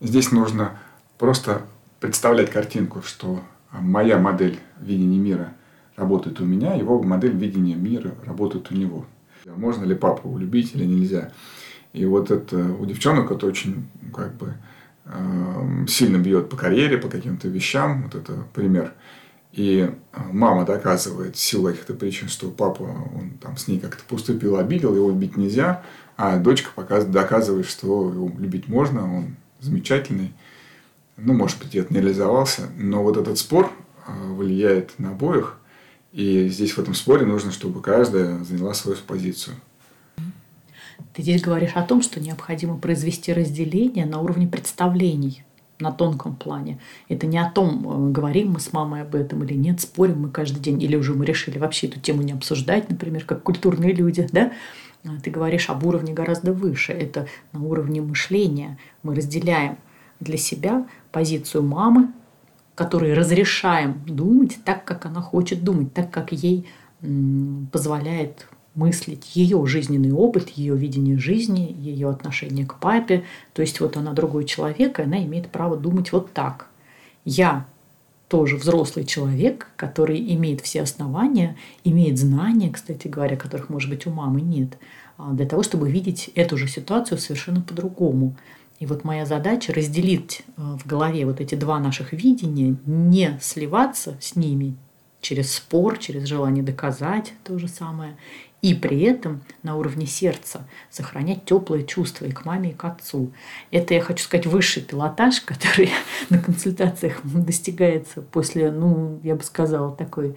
Здесь 0.02 0.34
нужно 0.34 0.78
просто 1.18 1.62
представлять 2.02 2.50
картинку, 2.50 3.02
что 3.04 3.40
моя 3.72 4.18
модель 4.18 4.60
видения 4.82 5.18
мира 5.18 5.54
работает 5.96 6.42
у 6.42 6.46
меня, 6.46 6.74
его 6.74 7.02
модель 7.02 7.38
видения 7.38 7.76
мира 7.76 8.16
работает 8.26 8.70
у 8.70 8.76
него– 8.76 9.06
можно 9.56 9.84
ли 9.86 9.96
папу 9.96 10.30
улюбить 10.30 10.76
или 10.76 10.86
нельзя. 10.86 11.32
И 11.94 12.06
вот 12.06 12.32
это 12.32 12.58
у 12.58 12.86
девчонок 12.86 13.32
это 13.32 13.46
очень 13.46 13.88
как 14.14 14.36
бы 14.36 14.54
эм, 15.06 15.88
сильно 15.88 16.18
бьет 16.18 16.50
по 16.50 16.58
карьере, 16.58 16.98
по 16.98 17.08
каким-то 17.08 17.48
вещам. 17.48 18.04
Вот 18.04 18.16
это 18.16 18.44
пример. 18.54 18.94
И 19.54 19.90
э, 19.90 20.20
мама 20.32 20.66
доказывает 20.66 21.38
силой 21.38 21.74
каких-то 21.74 21.94
причин, 21.94 22.28
что 22.28 22.52
папа 22.52 22.84
он 22.84 23.32
там 23.42 23.58
с 23.58 23.68
ней 23.68 23.80
как-то 23.80 24.04
поступил, 24.04 24.58
обидел, 24.58 24.96
его 24.96 25.10
любить 25.10 25.38
нельзя. 25.38 25.84
А 26.18 26.38
дочка 26.38 26.70
показывает, 26.76 27.14
доказывает, 27.14 27.66
что 27.66 28.12
его 28.12 28.32
любить 28.38 28.68
можно, 28.68 29.04
он 29.04 29.36
замечательный. 29.60 30.34
Ну, 31.16 31.34
может 31.34 31.58
быть, 31.60 31.76
это 31.76 31.94
не 31.94 32.00
реализовался. 32.00 32.64
Но 32.78 33.02
вот 33.02 33.18
этот 33.18 33.40
спор 33.40 33.72
э, 34.06 34.12
влияет 34.34 35.00
на 35.00 35.12
обоих– 35.12 35.58
и 36.12 36.48
здесь 36.50 36.72
в 36.72 36.80
этом 36.80 36.94
споре 36.94 37.26
нужно, 37.26 37.52
чтобы 37.52 37.82
каждая 37.82 38.44
заняла 38.44 38.74
свою 38.74 38.98
позицию. 39.06 39.56
Ты 41.14 41.22
здесь 41.22 41.42
говоришь 41.42 41.74
о 41.76 41.84
том, 41.84 42.02
что 42.02 42.20
необходимо 42.20 42.78
произвести 42.78 43.34
разделение 43.34 44.06
на 44.06 44.20
уровне 44.20 44.48
представлений 44.48 45.44
на 45.80 45.92
тонком 45.92 46.36
плане. 46.36 46.80
Это 47.08 47.28
не 47.28 47.38
о 47.38 47.50
том, 47.50 48.10
э, 48.10 48.12
говорим 48.12 48.54
мы 48.54 48.60
с 48.60 48.74
мамой 48.74 49.02
об 49.02 49.14
этом 49.14 49.44
или 49.44 49.54
нет, 49.54 49.80
спорим 49.80 50.22
мы 50.22 50.30
каждый 50.30 50.60
день, 50.60 50.82
или 50.82 50.96
уже 50.96 51.14
мы 51.14 51.26
решили 51.26 51.60
вообще 51.60 51.88
эту 51.88 52.00
тему 52.00 52.24
не 52.24 52.34
обсуждать, 52.34 52.90
например, 52.90 53.26
как 53.26 53.44
культурные 53.44 53.94
люди, 53.94 54.28
да? 54.32 54.54
А 55.06 55.20
ты 55.22 55.30
говоришь 55.30 55.70
об 55.70 55.86
уровне 55.86 56.14
гораздо 56.14 56.52
выше. 56.52 56.92
Это 56.92 57.28
на 57.52 57.62
уровне 57.62 58.02
мышления. 58.02 58.78
Мы 59.04 59.16
разделяем 59.16 59.78
для 60.20 60.38
себя 60.38 60.88
позицию 61.12 61.64
мамы, 61.64 62.12
которой 62.78 63.16
разрешаем 63.16 64.04
думать 64.06 64.60
так, 64.64 64.86
как 64.86 65.08
она 65.08 65.20
хочет 65.20 65.64
думать, 65.64 65.96
так, 65.96 66.12
как 66.12 66.32
ей 66.32 66.68
позволяет 67.72 68.48
мыслить 68.76 69.36
ее 69.36 69.66
жизненный 69.66 70.12
опыт, 70.12 70.50
ее 70.50 70.76
видение 70.78 71.18
жизни, 71.18 71.76
ее 71.76 72.08
отношение 72.08 72.68
к 72.68 72.76
папе. 72.76 73.24
То 73.54 73.64
есть 73.64 73.80
вот 73.80 73.98
она 73.98 74.14
другой 74.14 74.46
человек, 74.46 75.00
и 75.00 75.02
она 75.02 75.24
имеет 75.24 75.50
право 75.50 75.76
думать 75.76 76.12
вот 76.12 76.32
так. 76.34 76.68
Я 77.26 77.66
тоже 78.28 78.58
взрослый 78.58 79.06
человек, 79.06 79.72
который 79.76 80.20
имеет 80.36 80.62
все 80.62 80.84
основания, 80.84 81.58
имеет 81.84 82.20
знания, 82.20 82.70
кстати 82.70 83.08
говоря, 83.08 83.38
которых, 83.38 83.70
может 83.70 83.90
быть, 83.90 84.06
у 84.06 84.12
мамы 84.12 84.42
нет, 84.42 84.78
а, 85.18 85.32
для 85.32 85.48
того, 85.48 85.64
чтобы 85.64 85.90
видеть 85.90 86.30
эту 86.36 86.58
же 86.58 86.68
ситуацию 86.68 87.18
совершенно 87.18 87.62
по-другому. 87.62 88.36
И 88.80 88.86
вот 88.86 89.04
моя 89.04 89.26
задача 89.26 89.74
разделить 89.74 90.44
а, 90.56 90.78
в 90.78 90.86
голове 90.86 91.26
вот 91.26 91.42
эти 91.42 91.56
два 91.56 91.80
наших 91.80 92.14
видения, 92.14 92.76
не 92.86 93.38
сливаться 93.42 94.18
с 94.22 94.36
ними 94.36 94.76
через 95.20 95.54
спор, 95.54 95.98
через 95.98 96.28
желание 96.28 96.64
доказать 96.64 97.34
то 97.44 97.58
же 97.58 97.68
самое, 97.68 98.18
и 98.62 98.74
при 98.74 99.02
этом 99.02 99.42
на 99.64 99.76
уровне 99.76 100.06
сердца 100.06 100.68
сохранять 100.90 101.46
теплые 101.46 101.86
чувства 101.86 102.26
и 102.26 102.32
к 102.32 102.46
маме, 102.46 102.72
и 102.72 102.74
к 102.74 102.84
отцу. 102.86 103.32
Это, 103.72 103.94
я 103.94 104.02
хочу 104.02 104.24
сказать, 104.24 104.48
высший 104.48 104.84
пилотаж, 104.84 105.42
который 105.46 105.92
на 106.30 106.40
консультациях 106.40 107.22
достигается 107.24 108.22
после, 108.22 108.72
ну, 108.72 109.20
я 109.24 109.36
бы 109.36 109.44
сказала, 109.44 109.96
такой 109.96 110.36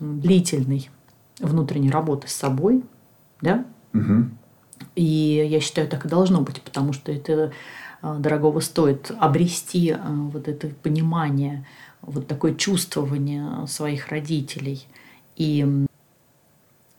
длительной 0.00 0.90
внутренней 1.40 1.90
работы 1.90 2.28
с 2.28 2.32
собой, 2.32 2.84
да? 3.40 3.64
Угу. 3.94 4.26
И 4.98 5.46
я 5.48 5.60
считаю, 5.60 5.86
так 5.86 6.06
и 6.06 6.08
должно 6.08 6.40
быть, 6.40 6.60
потому 6.60 6.92
что 6.92 7.12
это 7.12 7.52
а, 8.02 8.16
дорогого 8.16 8.58
стоит 8.58 9.12
обрести 9.20 9.92
а, 9.92 10.00
вот 10.10 10.48
это 10.48 10.66
понимание, 10.82 11.64
вот 12.02 12.26
такое 12.26 12.52
чувствование 12.56 13.64
своих 13.68 14.08
родителей. 14.08 14.88
И 15.36 15.86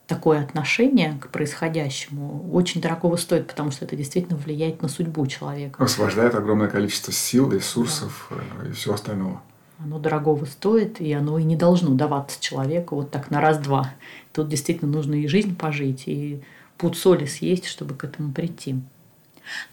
такое 0.07 0.39
отношение 0.39 1.17
к 1.19 1.27
происходящему 1.27 2.49
очень 2.53 2.79
дорогого 2.79 3.17
стоит, 3.17 3.47
потому 3.47 3.69
что 3.71 3.83
это 3.83 3.97
действительно 3.97 4.37
влияет 4.37 4.81
на 4.81 4.87
судьбу 4.87 5.27
человека. 5.27 5.83
Освобождает 5.83 6.35
огромное 6.35 6.69
количество 6.69 7.11
сил, 7.11 7.51
ресурсов 7.51 8.31
да. 8.31 8.65
Э, 8.65 8.69
и 8.69 8.71
всего 8.71 8.93
остального. 8.93 9.41
Оно 9.77 9.99
дорогого 9.99 10.45
стоит, 10.45 11.01
и 11.01 11.11
оно 11.11 11.37
и 11.37 11.43
не 11.43 11.57
должно 11.57 11.93
даваться 11.95 12.39
человеку 12.39 12.95
вот 12.95 13.11
так 13.11 13.29
на 13.29 13.41
раз-два. 13.41 13.91
Тут 14.31 14.47
действительно 14.47 14.89
нужно 14.89 15.15
и 15.15 15.27
жизнь 15.27 15.53
пожить, 15.57 16.03
и 16.05 16.41
пуд 16.79 16.97
соли 16.97 17.25
съесть, 17.25 17.67
чтобы 17.67 17.93
к 17.93 18.03
этому 18.03 18.31
прийти. 18.31 18.77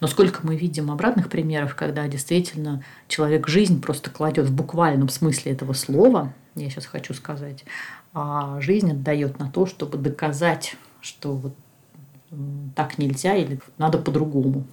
Но 0.01 0.07
сколько 0.07 0.45
мы 0.45 0.55
видим 0.55 0.91
обратных 0.91 1.29
примеров, 1.29 1.75
когда 1.75 2.07
действительно 2.07 2.83
человек 3.07 3.47
жизнь 3.47 3.81
просто 3.81 4.11
кладет 4.11 4.47
в 4.47 4.53
буквальном 4.53 5.09
смысле 5.09 5.53
этого 5.53 5.73
слова, 5.73 6.33
я 6.55 6.69
сейчас 6.69 6.85
хочу 6.85 7.13
сказать, 7.13 7.63
а 8.13 8.59
жизнь 8.59 8.91
отдает 8.91 9.39
на 9.39 9.49
то, 9.49 9.65
чтобы 9.65 9.97
доказать, 9.97 10.75
что 11.01 11.35
вот 11.35 11.55
так 12.75 12.97
нельзя 12.97 13.35
или 13.35 13.59
надо 13.77 13.99
по-другому. 13.99 14.65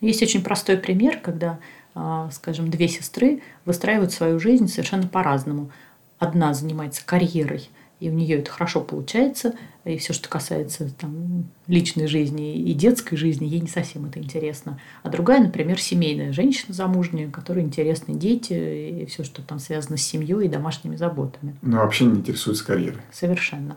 Есть 0.00 0.22
очень 0.22 0.44
простой 0.44 0.76
пример, 0.76 1.18
когда, 1.18 1.58
а, 1.94 2.30
скажем, 2.30 2.70
две 2.70 2.88
сестры 2.88 3.42
выстраивают 3.64 4.12
свою 4.12 4.38
жизнь 4.38 4.68
совершенно 4.68 5.08
по-разному. 5.08 5.72
Одна 6.18 6.54
занимается 6.54 7.02
карьерой– 7.04 7.68
и 8.02 8.10
у 8.10 8.12
нее 8.12 8.38
это 8.38 8.50
хорошо 8.50 8.80
получается, 8.80 9.54
и 9.84 9.96
все, 9.96 10.12
что 10.12 10.28
касается 10.28 10.92
там, 10.92 11.44
личной 11.68 12.08
жизни 12.08 12.56
и 12.56 12.74
детской 12.74 13.16
жизни, 13.16 13.46
ей 13.46 13.60
не 13.60 13.68
совсем 13.68 14.06
это 14.06 14.18
интересно. 14.18 14.80
А 15.04 15.08
другая, 15.08 15.40
например, 15.40 15.80
семейная 15.80 16.32
женщина 16.32 16.74
замужняя, 16.74 17.30
которой 17.30 17.62
интересны 17.62 18.14
дети 18.14 18.54
и 19.02 19.06
все, 19.06 19.22
что 19.22 19.40
там 19.40 19.60
связано 19.60 19.96
с 19.96 20.02
семьей 20.02 20.46
и 20.46 20.48
домашними 20.48 20.96
заботами. 20.96 21.54
Но 21.62 21.78
вообще 21.78 22.06
не 22.06 22.18
интересуется 22.18 22.66
карьерой. 22.66 23.02
Совершенно. 23.12 23.76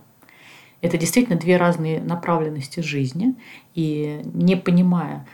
Это 0.81 0.97
действительно 0.97 1.37
две 1.37 1.57
разные 1.57 2.01
направленности 2.01 2.79
жизни, 2.79 3.35
и 3.75 4.21
не 4.33 4.55
понимая 4.55 5.27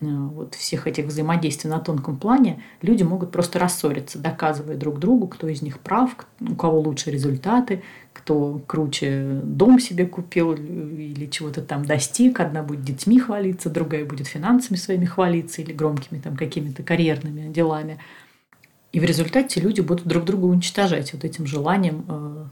вот 0.00 0.54
всех 0.54 0.86
этих 0.86 1.06
взаимодействий 1.06 1.70
на 1.70 1.78
тонком 1.80 2.18
плане, 2.18 2.62
люди 2.82 3.02
могут 3.02 3.30
просто 3.30 3.58
рассориться, 3.58 4.18
доказывая 4.18 4.76
друг 4.76 4.98
другу, 4.98 5.26
кто 5.26 5.48
из 5.48 5.62
них 5.62 5.78
прав, 5.78 6.14
у 6.40 6.54
кого 6.54 6.80
лучше 6.80 7.10
результаты, 7.10 7.82
кто 8.12 8.60
круче 8.66 9.40
дом 9.42 9.80
себе 9.80 10.06
купил 10.06 10.52
или 10.52 11.26
чего-то 11.26 11.62
там 11.62 11.84
достиг. 11.84 12.40
Одна 12.40 12.62
будет 12.62 12.84
детьми 12.84 13.18
хвалиться, 13.18 13.70
другая 13.70 14.04
будет 14.04 14.26
финансами 14.26 14.76
своими 14.76 15.06
хвалиться 15.06 15.62
или 15.62 15.72
громкими 15.72 16.18
там 16.18 16.36
какими-то 16.36 16.82
карьерными 16.82 17.50
делами. 17.50 17.98
И 18.92 19.00
в 19.00 19.04
результате 19.04 19.60
люди 19.60 19.80
будут 19.80 20.06
друг 20.06 20.24
друга 20.24 20.44
уничтожать 20.44 21.12
вот 21.12 21.24
этим 21.24 21.46
желанием 21.46 22.04
э, 22.08 22.44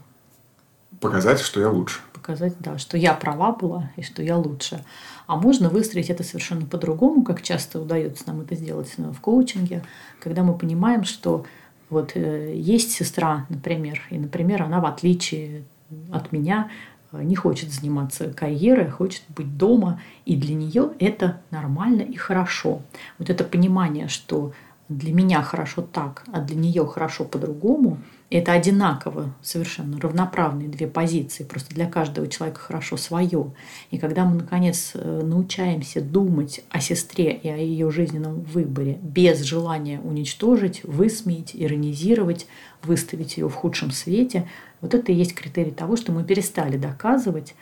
показать, 0.99 1.39
что 1.39 1.59
я 1.59 1.69
лучше. 1.69 1.99
Показать, 2.13 2.55
да, 2.59 2.77
что 2.77 2.97
я 2.97 3.13
права 3.13 3.51
была 3.51 3.91
и 3.95 4.01
что 4.01 4.23
я 4.23 4.37
лучше. 4.37 4.83
А 5.27 5.35
можно 5.35 5.69
выстроить 5.69 6.09
это 6.09 6.23
совершенно 6.23 6.65
по-другому, 6.65 7.23
как 7.23 7.41
часто 7.41 7.81
удается 7.81 8.23
нам 8.27 8.41
это 8.41 8.55
сделать 8.55 8.93
э, 8.97 9.03
в 9.03 9.19
коучинге, 9.21 9.83
когда 10.19 10.43
мы 10.43 10.57
понимаем, 10.57 11.03
что 11.03 11.45
вот 11.89 12.11
э, 12.15 12.53
есть 12.55 12.91
сестра, 12.91 13.45
например, 13.49 14.01
и, 14.09 14.17
например, 14.17 14.63
она 14.63 14.79
в 14.79 14.85
отличие 14.85 15.63
от 16.11 16.31
меня 16.31 16.69
э, 17.11 17.23
не 17.23 17.35
хочет 17.35 17.71
заниматься 17.71 18.33
карьерой, 18.33 18.89
хочет 18.89 19.23
быть 19.29 19.57
дома, 19.57 20.01
и 20.25 20.35
для 20.35 20.55
нее 20.55 20.91
это 20.99 21.41
нормально 21.51 22.01
и 22.01 22.15
хорошо. 22.15 22.81
Вот 23.17 23.29
это 23.29 23.43
понимание, 23.43 24.07
что 24.07 24.53
для 24.89 25.13
меня 25.13 25.41
хорошо 25.41 25.81
так, 25.81 26.23
а 26.31 26.41
для 26.41 26.55
нее 26.55 26.85
хорошо 26.85 27.23
по-другому– 27.23 27.97
это 28.29 28.53
одинаково, 28.53 29.33
совершенно 29.41 29.99
равноправные 29.99 30.67
две 30.67 30.87
позиции. 30.87 31.43
Просто 31.43 31.73
для 31.73 31.85
каждого 31.87 32.27
человека 32.27 32.59
хорошо 32.59 32.97
свое. 32.97 33.53
И 33.91 33.97
когда 33.97 34.25
мы, 34.25 34.35
наконец, 34.35 34.91
э, 34.93 35.21
научаемся 35.23 36.01
думать 36.01 36.63
о 36.69 36.79
сестре 36.79 37.33
и 37.33 37.47
о 37.49 37.57
ее 37.57 37.91
жизненном 37.91 38.41
выборе 38.41 38.97
без 39.01 39.41
желания 39.41 39.99
уничтожить, 40.01 40.83
высмеять, 40.83 41.51
иронизировать, 41.53 42.47
выставить 42.83 43.37
ее 43.37 43.47
в 43.47 43.53
худшем 43.53 43.91
свете, 43.91 44.47
вот 44.81 44.93
это 44.93 45.11
и 45.11 45.15
есть 45.15 45.35
критерий 45.35 45.71
того, 45.71 45.95
что 45.95 46.11
мы 46.11 46.23
перестали 46.23 46.77
доказывать, 46.77 47.55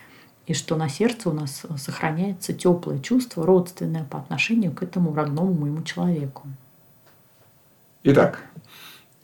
и 0.46 0.54
что 0.54 0.76
на 0.76 0.90
сердце 0.90 1.30
у 1.30 1.34
нас 1.34 1.64
сохраняется 1.78 2.54
теплое 2.54 3.00
чувство, 3.00 3.46
родственное 3.46 4.04
по 4.04 4.20
отношению 4.20 4.74
к 4.74 4.84
этому 4.84 5.14
родному 5.14 5.54
моему 5.54 5.84
человеку. 5.84 6.48
Итак, 8.06 8.44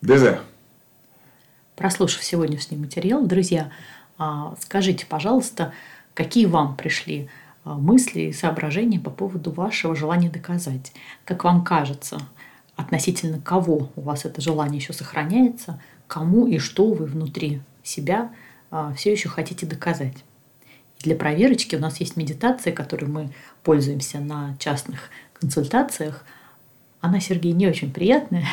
ДЗ. 0.02 0.39
Прослушав 1.76 2.24
сегодняшний 2.24 2.78
материал, 2.78 3.26
друзья, 3.26 3.74
а, 4.18 4.56
скажите, 4.58 5.06
пожалуйста, 5.06 5.74
какие 6.13 6.46
вам 6.46 6.78
пришли 6.78 7.30
а, 7.65 7.74
мысли 7.74 8.22
и 8.22 8.32
соображения 8.32 8.98
по 8.98 9.10
поводу 9.10 9.52
вашего 9.52 9.98
желания 9.98 10.30
доказать? 10.30 10.94
Как 11.26 11.44
вам 11.44 11.65
кажется, 11.65 12.22
относительно 12.78 13.42
кого 13.42 13.92
у 13.98 14.02
вас 14.02 14.24
это 14.24 14.39
желание 14.39 14.80
еще 14.80 14.94
сохраняется, 14.94 15.82
кому 16.08 16.48
и 16.48 16.58
что 16.58 16.94
вы 16.94 17.06
внутри 17.06 17.62
себя 17.84 18.32
а, 18.72 18.94
все 18.94 19.12
еще 19.12 19.28
хотите 19.28 19.65
доказать? 19.65 20.24
И 21.00 21.04
для 21.04 21.18
проверочки 21.18 21.76
у 21.76 21.80
нас 21.80 22.00
есть 22.00 22.15
медитация, 22.15 22.72
которой 22.72 23.08
мы 23.08 23.30
пользуемся 23.62 24.22
на 24.22 24.56
частных 24.58 25.10
консультациях. 25.34 26.24
Она, 27.02 27.20
Сергей, 27.20 27.54
не 27.54 27.68
очень 27.68 27.92
приятная. 27.92 28.46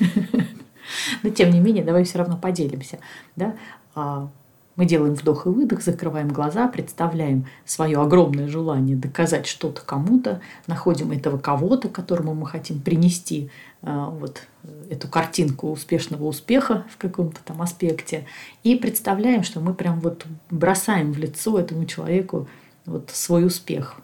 Но 1.22 1.30
тем 1.30 1.50
не 1.50 1.60
менее, 1.60 1.84
давай 1.84 2.04
все 2.04 2.18
равно 2.18 2.36
поделимся. 2.36 2.98
Да? 3.36 3.54
А, 3.94 4.28
мы 4.76 4.84
делаем 4.84 5.14
вдох 5.14 5.46
и 5.46 5.48
выдох, 5.48 5.82
закрываем 5.82 6.28
глаза, 6.28 6.68
представляем 6.68 7.46
свое 7.64 7.98
огромное 7.98 8.46
желание 8.46 8.96
доказать 8.96 9.46
что-то 9.46 9.80
кому-то, 9.82 10.40
находим 10.66 11.12
этого 11.12 11.38
кого-то, 11.38 11.88
которому 11.88 12.34
мы 12.34 12.46
хотим 12.46 12.80
принести 12.80 13.50
а, 13.82 14.10
вот 14.10 14.42
эту 14.90 15.08
картинку 15.08 15.70
успешного 15.70 16.24
успеха 16.24 16.84
в 16.90 16.98
каком-то 16.98 17.40
там 17.44 17.62
аспекте, 17.62 18.26
и 18.64 18.76
представляем, 18.76 19.44
что 19.44 19.60
мы 19.60 19.74
прям 19.74 20.00
вот 20.00 20.26
бросаем 20.50 21.12
в 21.12 21.18
лицо 21.18 21.58
этому 21.58 21.86
человеку 21.86 22.48
вот 22.84 23.10
свой 23.12 23.46
успех, 23.46 23.96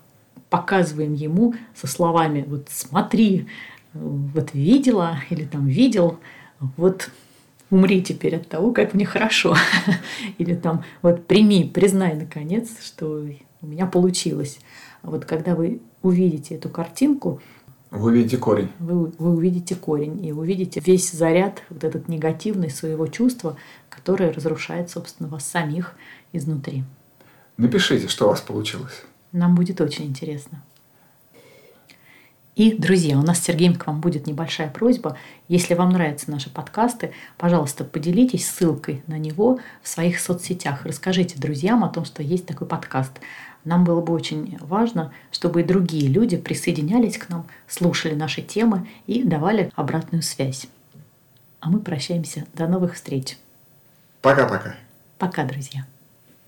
показываем 0.49 1.15
ему 1.15 1.55
со 1.75 1.87
словами 1.87 2.45
вот 2.47 2.69
смотри, 2.71 3.47
вот 3.95 4.55
видела 4.55 5.19
или 5.31 5.45
там 5.45 5.67
видел, 5.67 6.19
вот 6.77 7.11
умри 7.71 8.03
теперь 8.03 8.37
от 8.37 8.49
того, 8.49 8.73
как 8.73 8.95
мне 8.95 9.05
хорошо. 9.05 9.57
Или 10.39 10.55
там, 10.55 10.85
вот 11.01 11.27
прими, 11.27 11.65
признай 11.65 12.15
наконец, 12.15 12.69
что 12.85 13.27
у 13.63 13.67
меня 13.67 13.87
получилось. 13.87 14.59
Вот 15.03 15.25
когда 15.25 15.55
вы 15.55 15.81
увидите 16.03 16.55
эту 16.55 16.69
картинку, 16.69 17.41
вы 17.91 18.11
увидите 18.11 18.39
корень. 18.39 18.71
Вы, 18.79 19.13
вы 19.19 19.35
увидите 19.35 19.75
корень 19.75 20.25
и 20.25 20.33
увидите 20.33 20.81
весь 20.81 21.13
заряд, 21.13 21.63
вот 21.69 21.85
этот 21.85 22.09
негативный 22.09 22.71
своего 22.71 23.07
чувства, 23.07 23.57
которое 23.91 24.33
разрушает, 24.33 24.89
собственно, 24.89 25.29
вас 25.29 25.45
самих 25.45 25.95
изнутри. 26.33 26.85
Напишите, 27.59 28.09
что 28.09 28.27
у 28.27 28.29
вас 28.31 28.41
получилось. 28.41 29.03
Нам 29.33 29.55
будет 29.55 29.83
очень 29.83 30.07
интересно. 30.07 30.63
И, 32.55 32.77
друзья, 32.77 33.19
у 33.19 33.23
нас 33.23 33.39
с 33.39 33.45
Сергеем 33.45 33.75
к 33.75 33.87
вам 33.87 34.03
будет 34.03 34.27
небольшая 34.27 34.71
просьба. 34.71 35.17
Если 35.49 35.73
вам 35.73 35.89
нравятся 35.91 36.31
наши 36.31 36.51
подкасты, 36.51 37.13
пожалуйста, 37.39 37.83
поделитесь 37.83 38.47
ссылкой 38.47 39.03
на 39.07 39.19
него 39.19 39.59
в 39.83 39.89
своих 39.89 40.21
соцсетях. 40.21 40.85
Расскажите 40.85 41.39
друзьям 41.39 41.83
о 41.83 41.89
том, 41.89 42.05
что 42.05 42.23
есть 42.23 42.45
такой 42.45 42.67
подкаст. 42.67 43.13
Нам 43.65 43.85
было 43.85 44.03
бы 44.03 44.13
очень 44.13 44.59
важно, 44.61 45.13
чтобы 45.31 45.63
и 45.63 45.65
другие 45.65 46.09
люди 46.09 46.37
присоединялись 46.37 47.17
к 47.17 47.31
нам, 47.31 47.47
слушали 47.67 48.15
наши 48.15 48.43
темы 48.43 48.87
и 49.07 49.23
давали 49.23 49.71
обратную 49.75 50.23
связь. 50.23 50.67
А 51.61 51.71
мы 51.71 51.79
прощаемся. 51.79 52.45
До 52.53 52.67
новых 52.67 52.95
встреч. 52.95 53.39
Пока-пока. 54.21 54.75
Пока, 55.17 55.45
друзья. 55.45 55.87